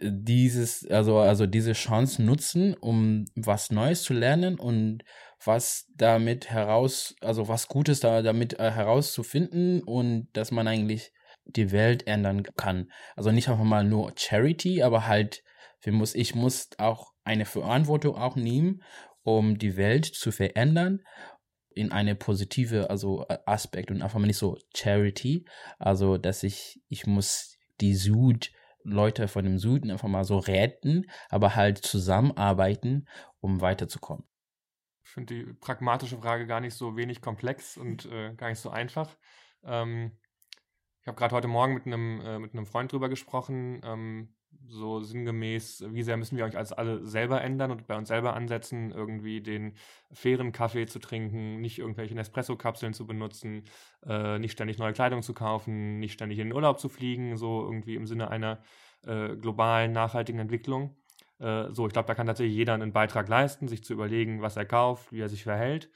dieses, 0.00 0.86
also, 0.88 1.18
also 1.18 1.46
diese 1.46 1.72
Chance 1.72 2.22
nutzen, 2.22 2.74
um 2.74 3.26
was 3.34 3.70
Neues 3.70 4.02
zu 4.02 4.14
lernen 4.14 4.58
und 4.58 5.02
was 5.44 5.86
damit 5.96 6.50
heraus, 6.50 7.14
also 7.20 7.48
was 7.48 7.68
Gutes 7.68 8.00
da 8.00 8.22
damit 8.22 8.58
äh, 8.58 8.70
herauszufinden 8.70 9.82
und 9.82 10.28
dass 10.32 10.50
man 10.50 10.68
eigentlich 10.68 11.12
die 11.44 11.72
Welt 11.72 12.06
ändern 12.06 12.44
kann. 12.56 12.90
Also 13.16 13.30
nicht 13.30 13.48
einfach 13.48 13.64
mal 13.64 13.84
nur 13.84 14.12
Charity, 14.16 14.82
aber 14.82 15.06
halt, 15.06 15.42
wir 15.80 15.92
muss, 15.92 16.14
ich 16.14 16.34
muss 16.34 16.68
auch 16.78 17.12
eine 17.24 17.46
Verantwortung 17.46 18.16
auch 18.16 18.36
nehmen 18.36 18.82
um 19.22 19.58
die 19.58 19.76
Welt 19.76 20.06
zu 20.06 20.32
verändern 20.32 21.02
in 21.70 21.92
eine 21.92 22.14
positive 22.14 22.90
also 22.90 23.26
Aspekt 23.46 23.90
und 23.90 24.02
einfach 24.02 24.18
mal 24.18 24.26
nicht 24.26 24.38
so 24.38 24.58
Charity, 24.74 25.46
also 25.78 26.18
dass 26.18 26.42
ich 26.42 26.82
ich 26.88 27.06
muss 27.06 27.58
die 27.80 27.94
Süd, 27.94 28.52
Leute 28.82 29.28
von 29.28 29.44
dem 29.44 29.58
Süden 29.58 29.90
einfach 29.90 30.08
mal 30.08 30.24
so 30.24 30.38
retten, 30.38 31.10
aber 31.28 31.54
halt 31.54 31.78
zusammenarbeiten, 31.78 33.08
um 33.40 33.60
weiterzukommen. 33.60 34.24
Ich 35.04 35.10
finde 35.10 35.34
die 35.34 35.52
pragmatische 35.54 36.18
Frage 36.18 36.46
gar 36.46 36.60
nicht 36.60 36.74
so 36.74 36.96
wenig 36.96 37.20
komplex 37.20 37.76
und 37.76 38.06
äh, 38.12 38.34
gar 38.34 38.48
nicht 38.48 38.60
so 38.60 38.70
einfach. 38.70 39.16
Ähm, 39.64 40.12
ich 41.00 41.08
habe 41.08 41.16
gerade 41.16 41.34
heute 41.34 41.48
Morgen 41.48 41.74
mit 41.74 41.86
einem, 41.86 42.20
äh, 42.20 42.38
mit 42.38 42.52
einem 42.52 42.66
Freund 42.66 42.92
drüber 42.92 43.08
gesprochen, 43.08 43.80
ähm, 43.84 44.34
so 44.68 45.00
sinngemäß, 45.00 45.84
wie 45.88 46.02
sehr 46.02 46.16
müssen 46.16 46.36
wir 46.36 46.44
euch 46.44 46.56
als 46.56 46.72
alle 46.72 47.04
selber 47.06 47.42
ändern 47.42 47.70
und 47.70 47.86
bei 47.86 47.96
uns 47.96 48.08
selber 48.08 48.34
ansetzen, 48.34 48.92
irgendwie 48.92 49.40
den 49.40 49.74
fairen 50.12 50.52
Kaffee 50.52 50.86
zu 50.86 50.98
trinken, 51.00 51.60
nicht 51.60 51.78
irgendwelche 51.78 52.14
Nespresso-Kapseln 52.14 52.94
zu 52.94 53.06
benutzen, 53.06 53.64
äh, 54.06 54.38
nicht 54.38 54.52
ständig 54.52 54.78
neue 54.78 54.92
Kleidung 54.92 55.22
zu 55.22 55.34
kaufen, 55.34 55.98
nicht 55.98 56.12
ständig 56.12 56.38
in 56.38 56.48
den 56.48 56.54
Urlaub 56.54 56.78
zu 56.78 56.88
fliegen, 56.88 57.36
so 57.36 57.62
irgendwie 57.64 57.96
im 57.96 58.06
Sinne 58.06 58.30
einer 58.30 58.62
äh, 59.06 59.36
globalen, 59.36 59.92
nachhaltigen 59.92 60.40
Entwicklung. 60.40 60.96
Äh, 61.40 61.72
so, 61.72 61.86
ich 61.86 61.92
glaube, 61.92 62.06
da 62.06 62.14
kann 62.14 62.26
tatsächlich 62.26 62.54
jeder 62.54 62.74
einen 62.74 62.92
Beitrag 62.92 63.28
leisten, 63.28 63.66
sich 63.66 63.82
zu 63.82 63.92
überlegen, 63.92 64.42
was 64.42 64.56
er 64.56 64.66
kauft, 64.66 65.12
wie 65.12 65.20
er 65.20 65.28
sich 65.28 65.42
verhält. 65.42 65.90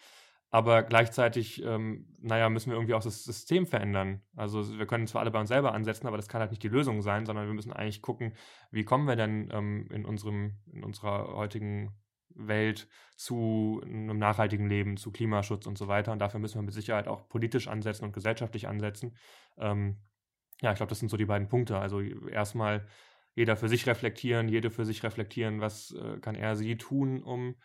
Aber 0.54 0.84
gleichzeitig, 0.84 1.64
ähm, 1.64 2.06
naja, 2.20 2.48
müssen 2.48 2.70
wir 2.70 2.76
irgendwie 2.76 2.94
auch 2.94 3.02
das 3.02 3.24
System 3.24 3.66
verändern. 3.66 4.22
Also 4.36 4.78
wir 4.78 4.86
können 4.86 5.08
zwar 5.08 5.22
alle 5.22 5.32
bei 5.32 5.40
uns 5.40 5.48
selber 5.48 5.74
ansetzen, 5.74 6.06
aber 6.06 6.16
das 6.16 6.28
kann 6.28 6.40
halt 6.40 6.52
nicht 6.52 6.62
die 6.62 6.68
Lösung 6.68 7.02
sein, 7.02 7.26
sondern 7.26 7.48
wir 7.48 7.54
müssen 7.54 7.72
eigentlich 7.72 8.02
gucken, 8.02 8.34
wie 8.70 8.84
kommen 8.84 9.08
wir 9.08 9.16
denn 9.16 9.50
ähm, 9.52 9.88
in, 9.90 10.04
unserem, 10.04 10.60
in 10.72 10.84
unserer 10.84 11.34
heutigen 11.34 11.92
Welt 12.36 12.86
zu 13.16 13.82
einem 13.84 14.16
nachhaltigen 14.16 14.68
Leben, 14.68 14.96
zu 14.96 15.10
Klimaschutz 15.10 15.66
und 15.66 15.76
so 15.76 15.88
weiter. 15.88 16.12
Und 16.12 16.20
dafür 16.20 16.38
müssen 16.38 16.54
wir 16.54 16.62
mit 16.62 16.74
Sicherheit 16.74 17.08
auch 17.08 17.28
politisch 17.28 17.66
ansetzen 17.66 18.04
und 18.04 18.12
gesellschaftlich 18.12 18.68
ansetzen. 18.68 19.16
Ähm, 19.58 20.04
ja, 20.60 20.70
ich 20.70 20.76
glaube, 20.76 20.90
das 20.90 21.00
sind 21.00 21.08
so 21.08 21.16
die 21.16 21.26
beiden 21.26 21.48
Punkte. 21.48 21.80
Also 21.80 22.00
erstmal 22.00 22.86
jeder 23.34 23.56
für 23.56 23.68
sich 23.68 23.88
reflektieren, 23.88 24.48
jede 24.48 24.70
für 24.70 24.84
sich 24.84 25.02
reflektieren, 25.02 25.60
was 25.60 25.90
äh, 26.00 26.20
kann 26.20 26.36
er 26.36 26.54
sie 26.54 26.76
tun, 26.76 27.24
um 27.24 27.56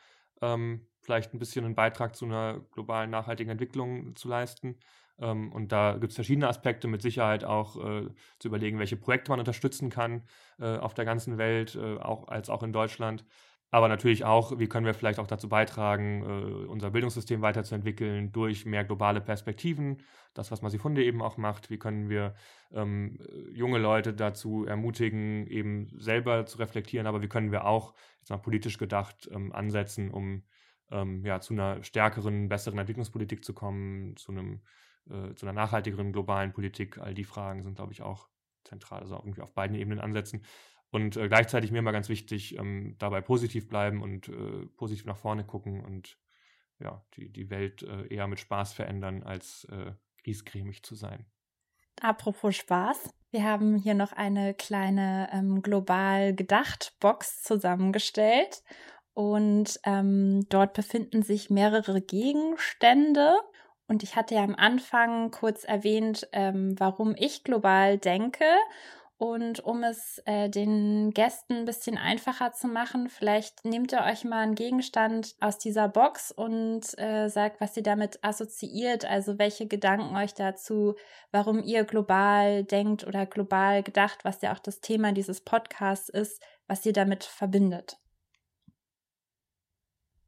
ähm, 0.42 0.88
vielleicht 1.02 1.34
ein 1.34 1.40
bisschen 1.40 1.66
einen 1.66 1.76
Beitrag 1.76 2.16
zu 2.16 2.26
einer 2.26 2.62
globalen 2.72 3.10
nachhaltigen 3.10 3.52
Entwicklung 3.52 4.16
zu 4.16 4.28
leisten. 4.28 4.78
Ähm, 5.20 5.52
und 5.52 5.72
da 5.72 5.94
gibt 5.94 6.12
es 6.12 6.16
verschiedene 6.16 6.48
Aspekte, 6.48 6.88
mit 6.88 7.02
Sicherheit 7.02 7.44
auch 7.44 7.76
äh, 7.78 8.08
zu 8.40 8.48
überlegen, 8.48 8.80
welche 8.80 8.98
Projekte 8.98 9.32
man 9.32 9.40
unterstützen 9.40 9.90
kann 9.90 10.24
äh, 10.60 10.78
auf 10.78 10.94
der 10.94 11.06
ganzen 11.06 11.38
Welt, 11.38 11.76
äh, 11.76 11.98
auch 11.98 12.28
als 12.28 12.50
auch 12.50 12.64
in 12.64 12.74
Deutschland. 12.74 13.26
Aber 13.72 13.88
natürlich 13.88 14.26
auch, 14.26 14.58
wie 14.58 14.68
können 14.68 14.86
wir 14.86 14.96
vielleicht 14.96 15.20
auch 15.20 15.28
dazu 15.28 15.48
beitragen, 15.48 16.24
äh, 16.24 16.66
unser 16.66 16.90
Bildungssystem 16.90 17.42
weiterzuentwickeln 17.42 18.32
durch 18.32 18.66
mehr 18.66 18.84
globale 18.84 19.22
Perspektiven. 19.22 20.02
Das, 20.34 20.50
was 20.50 20.62
Masifunde 20.62 21.04
eben 21.04 21.22
auch 21.22 21.38
macht. 21.38 21.70
Wie 21.70 21.78
können 21.78 22.10
wir 22.10 22.34
ähm, 22.72 23.20
junge 23.54 23.78
Leute 23.78 24.14
dazu 24.14 24.66
ermutigen, 24.66 25.46
eben 25.48 25.90
selber 26.00 26.46
zu 26.48 26.58
reflektieren, 26.58 27.06
aber 27.06 27.22
wie 27.22 27.28
können 27.28 27.52
wir 27.52 27.66
auch, 27.66 27.94
jetzt 28.20 28.30
mal 28.30 28.38
politisch 28.38 28.78
gedacht, 28.80 29.30
ähm, 29.32 29.52
ansetzen, 29.52 30.10
um 30.10 30.44
ähm, 30.92 31.24
ja, 31.24 31.40
zu 31.40 31.54
einer 31.54 31.84
stärkeren, 31.84 32.50
besseren 32.50 32.80
Entwicklungspolitik 32.80 33.46
zu 33.46 33.54
kommen, 33.54 34.16
zu, 34.18 34.32
einem, 34.32 34.62
äh, 35.10 35.36
zu 35.36 35.46
einer 35.46 35.54
nachhaltigeren 35.54 36.12
globalen 36.12 36.54
Politik. 36.54 36.98
All 36.98 37.14
die 37.14 37.24
Fragen 37.24 37.62
sind, 37.62 37.76
glaube 37.76 37.94
ich, 37.94 38.02
auch 38.02 38.30
zentral, 38.64 39.02
also 39.02 39.16
irgendwie 39.16 39.42
auf 39.42 39.54
beiden 39.54 39.76
Ebenen 39.76 40.00
ansetzen. 40.00 40.44
Und 40.92 41.18
äh, 41.18 41.28
gleichzeitig 41.28 41.72
mir 41.72 41.80
immer 41.80 41.92
ganz 41.92 42.10
wichtig, 42.10 42.58
ähm, 42.58 42.96
dabei 42.98 43.22
positiv 43.22 43.70
bleiben 43.70 44.02
und 44.02 44.28
äh, 44.30 44.66
positiv 44.76 45.06
nach 45.06 45.18
vorne 45.18 45.44
gucken 45.44 45.84
und 45.84 46.18
ja, 46.80 47.04
die, 47.16 47.30
die 47.32 47.50
Welt 47.50 47.84
äh, 47.84 48.08
eher 48.08 48.28
mit 48.28 48.40
Spaß 48.40 48.74
verändern, 48.74 49.24
als 49.24 49.66
äh, 49.66 49.92
griesgrämig 50.24 50.84
zu 50.84 50.96
sein. 50.96 51.26
Apropos 52.02 52.56
Spaß, 52.56 53.10
wir 53.32 53.44
haben 53.44 53.76
hier 53.76 53.94
noch 53.94 54.14
eine 54.14 54.54
kleine 54.54 55.30
ähm, 55.34 55.62
global 55.62 56.34
gedacht 56.34 56.96
Box 57.00 57.44
zusammengestellt 57.44 58.64
und 59.14 59.80
ähm, 59.84 60.46
dort 60.50 60.74
befinden 60.74 61.24
sich 61.24 61.50
mehrere 61.50 62.02
Gegenstände. 62.02 63.34
Und 63.88 64.04
ich 64.04 64.16
hatte 64.16 64.36
ja 64.36 64.44
am 64.44 64.56
Anfang 64.56 65.32
kurz 65.32 65.64
erwähnt, 65.64 66.28
ähm, 66.32 66.80
warum 66.80 67.16
ich 67.18 67.44
global 67.44 67.98
denke. 67.98 68.46
Und 69.20 69.60
um 69.60 69.84
es 69.84 70.22
äh, 70.24 70.50
den 70.50 71.12
Gästen 71.12 71.54
ein 71.58 71.66
bisschen 71.66 71.98
einfacher 71.98 72.54
zu 72.54 72.70
machen, 72.70 73.10
vielleicht 73.10 73.66
nehmt 73.66 73.92
ihr 73.92 74.06
euch 74.06 74.24
mal 74.24 74.40
einen 74.40 74.56
Gegenstand 74.56 75.36
aus 75.42 75.58
dieser 75.58 75.90
Box 75.90 76.32
und 76.32 76.98
äh, 76.98 77.28
sagt, 77.28 77.60
was 77.60 77.76
ihr 77.76 77.84
damit 77.84 78.24
assoziiert, 78.24 79.04
also 79.04 79.38
welche 79.38 79.68
Gedanken 79.68 80.16
euch 80.16 80.36
dazu, 80.36 80.96
warum 81.34 81.62
ihr 81.62 81.84
global 81.84 82.64
denkt 82.64 83.06
oder 83.06 83.26
global 83.26 83.84
gedacht, 83.84 84.24
was 84.24 84.42
ja 84.42 84.54
auch 84.54 84.60
das 84.60 84.80
Thema 84.80 85.12
dieses 85.12 85.42
Podcasts 85.42 86.08
ist, 86.08 86.42
was 86.68 86.86
ihr 86.86 86.94
damit 86.94 87.26
verbindet. 87.26 87.98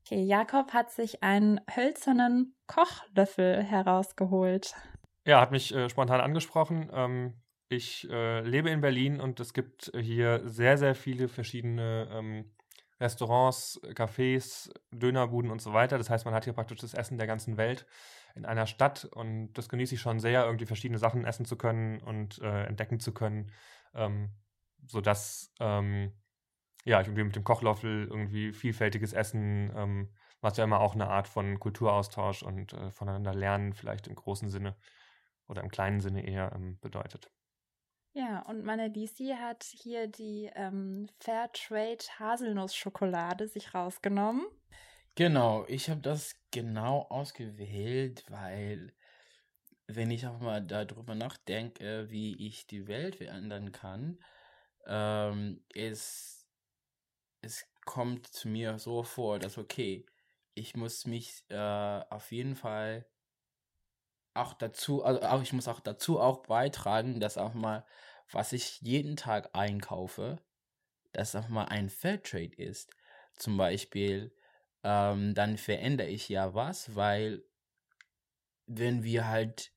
Okay, 0.05 0.21
Jakob 0.23 0.73
hat 0.73 0.91
sich 0.91 1.23
einen 1.23 1.61
hölzernen 1.73 2.57
Kochlöffel 2.67 3.63
herausgeholt. 3.63 4.73
Ja, 5.25 5.39
hat 5.39 5.51
mich 5.51 5.73
äh, 5.73 5.87
spontan 5.87 6.19
angesprochen. 6.19 6.91
Ähm, 6.93 7.41
ich 7.71 8.09
äh, 8.09 8.41
lebe 8.41 8.69
in 8.69 8.81
Berlin 8.81 9.21
und 9.21 9.39
es 9.39 9.53
gibt 9.53 9.91
hier 9.97 10.41
sehr, 10.47 10.77
sehr 10.77 10.93
viele 10.93 11.29
verschiedene 11.29 12.09
ähm, 12.11 12.51
Restaurants, 12.99 13.81
Cafés, 13.95 14.69
Dönerbuden 14.91 15.49
und 15.49 15.61
so 15.61 15.73
weiter. 15.73 15.97
Das 15.97 16.09
heißt, 16.09 16.25
man 16.25 16.33
hat 16.33 16.43
hier 16.43 16.53
praktisch 16.53 16.79
das 16.79 16.93
Essen 16.93 17.17
der 17.17 17.27
ganzen 17.27 17.57
Welt 17.57 17.87
in 18.35 18.45
einer 18.45 18.67
Stadt 18.67 19.05
und 19.05 19.53
das 19.53 19.69
genieße 19.69 19.95
ich 19.95 20.01
schon 20.01 20.19
sehr, 20.19 20.45
irgendwie 20.45 20.65
verschiedene 20.65 20.99
Sachen 20.99 21.25
essen 21.25 21.45
zu 21.45 21.57
können 21.57 21.99
und 22.01 22.39
äh, 22.39 22.65
entdecken 22.65 22.99
zu 22.99 23.13
können, 23.13 23.51
ähm, 23.93 24.31
sodass 24.85 25.53
ähm, 25.59 26.11
ja, 26.83 26.99
ich 26.99 27.07
irgendwie 27.07 27.23
mit 27.23 27.35
dem 27.35 27.43
Kochlöffel 27.43 28.07
irgendwie 28.07 28.53
vielfältiges 28.53 29.13
Essen, 29.13 29.71
ähm, 29.75 30.09
was 30.41 30.57
ja 30.57 30.65
immer 30.65 30.81
auch 30.81 30.93
eine 30.93 31.07
Art 31.07 31.27
von 31.27 31.59
Kulturaustausch 31.59 32.43
und 32.43 32.73
äh, 32.73 32.91
voneinander 32.91 33.33
lernen, 33.33 33.73
vielleicht 33.73 34.07
im 34.07 34.15
großen 34.15 34.49
Sinne 34.49 34.75
oder 35.47 35.61
im 35.61 35.69
kleinen 35.69 36.01
Sinne 36.01 36.27
eher 36.27 36.51
ähm, 36.53 36.79
bedeutet. 36.81 37.31
Ja, 38.13 38.41
und 38.41 38.63
meine 38.65 38.87
Lisi 38.89 39.35
hat 39.37 39.63
hier 39.63 40.07
die 40.07 40.49
ähm, 40.55 41.07
Fairtrade 41.19 42.03
Haselnussschokolade 42.19 43.47
sich 43.47 43.73
rausgenommen. 43.73 44.45
Genau, 45.15 45.65
ich 45.67 45.89
habe 45.89 46.01
das 46.01 46.35
genau 46.51 47.01
ausgewählt, 47.09 48.23
weil 48.29 48.93
wenn 49.87 50.11
ich 50.11 50.27
auch 50.27 50.39
mal 50.39 50.61
darüber 50.61 51.15
nachdenke, 51.15 52.09
wie 52.09 52.47
ich 52.47 52.67
die 52.67 52.87
Welt 52.87 53.17
verändern 53.17 53.71
kann, 53.73 54.23
ähm, 54.87 55.65
es, 55.73 56.47
es 57.41 57.67
kommt 57.85 58.27
zu 58.27 58.49
mir 58.49 58.79
so 58.79 59.03
vor, 59.03 59.39
dass 59.39 59.57
okay, 59.57 60.05
ich 60.55 60.75
muss 60.75 61.05
mich 61.07 61.45
äh, 61.49 61.55
auf 62.09 62.31
jeden 62.31 62.55
Fall 62.55 63.10
auch 64.33 64.53
dazu, 64.53 65.03
also 65.03 65.21
auch, 65.21 65.41
ich 65.41 65.53
muss 65.53 65.67
auch 65.67 65.79
dazu 65.79 66.19
auch 66.19 66.43
beitragen, 66.43 67.19
dass 67.19 67.37
auch 67.37 67.53
mal, 67.53 67.85
was 68.31 68.53
ich 68.53 68.81
jeden 68.81 69.15
Tag 69.15 69.49
einkaufe, 69.53 70.39
dass 71.11 71.35
auch 71.35 71.49
mal 71.49 71.65
ein 71.65 71.89
Fairtrade 71.89 72.55
ist. 72.55 72.89
Zum 73.35 73.57
Beispiel, 73.57 74.33
ähm, 74.83 75.33
dann 75.33 75.57
verändere 75.57 76.07
ich 76.07 76.29
ja 76.29 76.53
was, 76.53 76.95
weil 76.95 77.43
wenn 78.67 79.03
wir 79.03 79.27
halt 79.27 79.73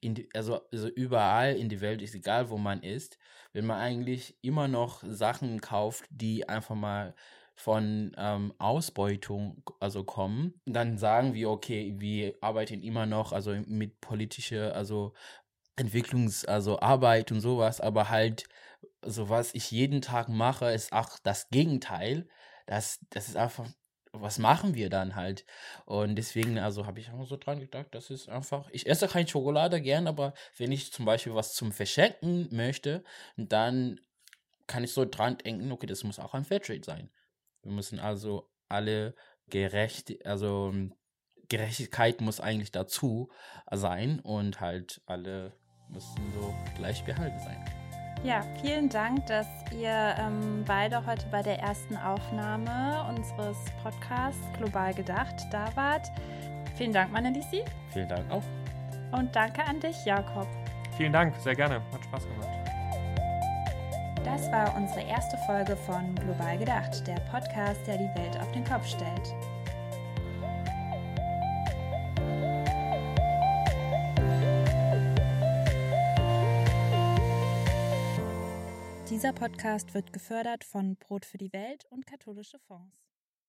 in 0.00 0.14
die, 0.14 0.28
also, 0.34 0.62
also 0.72 0.88
überall 0.88 1.56
in 1.56 1.68
die 1.68 1.80
Welt 1.80 2.00
ist 2.00 2.14
egal, 2.14 2.48
wo 2.48 2.56
man 2.56 2.82
ist, 2.82 3.18
wenn 3.52 3.66
man 3.66 3.78
eigentlich 3.78 4.38
immer 4.42 4.66
noch 4.66 5.02
Sachen 5.06 5.60
kauft, 5.60 6.06
die 6.10 6.48
einfach 6.48 6.74
mal 6.74 7.14
von 7.60 8.12
ähm, 8.16 8.54
Ausbeutung 8.58 9.62
also 9.80 10.02
kommen, 10.02 10.54
dann 10.64 10.96
sagen 10.96 11.34
wir, 11.34 11.50
okay, 11.50 11.94
wir 11.98 12.34
arbeiten 12.40 12.82
immer 12.82 13.04
noch 13.04 13.32
also 13.32 13.52
mit 13.66 14.00
politischer, 14.00 14.74
also 14.74 15.12
Entwicklungs-, 15.76 16.46
also 16.46 16.78
und 16.78 17.40
sowas, 17.40 17.82
aber 17.82 18.08
halt, 18.08 18.44
so 19.02 19.28
was 19.28 19.54
ich 19.54 19.70
jeden 19.70 20.00
Tag 20.00 20.30
mache, 20.30 20.72
ist 20.72 20.92
auch 20.92 21.18
das 21.22 21.50
Gegenteil. 21.50 22.28
Das, 22.66 22.98
das 23.10 23.28
ist 23.28 23.36
einfach, 23.36 23.68
was 24.12 24.38
machen 24.38 24.74
wir 24.74 24.88
dann 24.88 25.14
halt? 25.14 25.44
Und 25.84 26.16
deswegen, 26.16 26.58
also 26.58 26.86
habe 26.86 27.00
ich 27.00 27.10
auch 27.10 27.26
so 27.26 27.36
dran 27.36 27.60
gedacht, 27.60 27.88
das 27.90 28.08
ist 28.08 28.30
einfach, 28.30 28.70
ich 28.70 28.86
esse 28.86 29.06
keine 29.06 29.28
Schokolade 29.28 29.82
gern, 29.82 30.06
aber 30.06 30.32
wenn 30.56 30.72
ich 30.72 30.92
zum 30.92 31.04
Beispiel 31.04 31.34
was 31.34 31.54
zum 31.54 31.72
Verschenken 31.72 32.48
möchte, 32.52 33.04
dann 33.36 34.00
kann 34.66 34.82
ich 34.82 34.92
so 34.92 35.04
dran 35.04 35.36
denken, 35.36 35.70
okay, 35.72 35.86
das 35.86 36.04
muss 36.04 36.18
auch 36.18 36.32
ein 36.32 36.44
Fairtrade 36.44 36.84
sein. 36.84 37.10
Wir 37.62 37.72
müssen 37.72 37.98
also 37.98 38.50
alle 38.68 39.14
gerecht, 39.48 40.24
also 40.24 40.72
Gerechtigkeit 41.48 42.20
muss 42.20 42.40
eigentlich 42.40 42.72
dazu 42.72 43.30
sein 43.70 44.20
und 44.20 44.60
halt 44.60 45.02
alle 45.06 45.52
müssen 45.88 46.32
so 46.32 46.54
gleich 46.76 47.04
behalten 47.04 47.38
sein. 47.40 47.64
Ja, 48.22 48.42
vielen 48.60 48.88
Dank, 48.88 49.26
dass 49.26 49.46
ihr 49.72 50.14
ähm, 50.18 50.62
beide 50.66 51.04
heute 51.06 51.24
bei 51.30 51.42
der 51.42 51.58
ersten 51.58 51.96
Aufnahme 51.96 53.06
unseres 53.08 53.56
Podcasts 53.82 54.42
Global 54.58 54.92
Gedacht 54.92 55.36
da 55.50 55.74
wart. 55.74 56.06
Vielen 56.76 56.92
Dank, 56.92 57.12
meine 57.12 57.30
Lisi. 57.30 57.64
Vielen 57.92 58.08
Dank 58.08 58.30
auch. 58.30 58.44
Und 59.12 59.34
danke 59.34 59.64
an 59.64 59.80
dich, 59.80 60.04
Jakob. 60.04 60.46
Vielen 60.96 61.12
Dank, 61.12 61.34
sehr 61.36 61.54
gerne. 61.54 61.80
Hat 61.92 62.04
Spaß 62.04 62.28
gemacht. 62.28 62.59
Das 64.24 64.52
war 64.52 64.76
unsere 64.76 65.00
erste 65.00 65.38
Folge 65.46 65.74
von 65.74 66.14
Global 66.14 66.58
Gedacht, 66.58 67.06
der 67.06 67.18
Podcast, 67.30 67.80
der 67.86 67.96
die 67.96 68.20
Welt 68.20 68.38
auf 68.38 68.52
den 68.52 68.64
Kopf 68.64 68.86
stellt. 68.86 69.34
Dieser 79.08 79.32
Podcast 79.32 79.94
wird 79.94 80.12
gefördert 80.12 80.64
von 80.64 80.96
Brot 80.96 81.24
für 81.24 81.38
die 81.38 81.52
Welt 81.54 81.86
und 81.90 82.06
katholische 82.06 82.58
Fonds. 82.58 83.09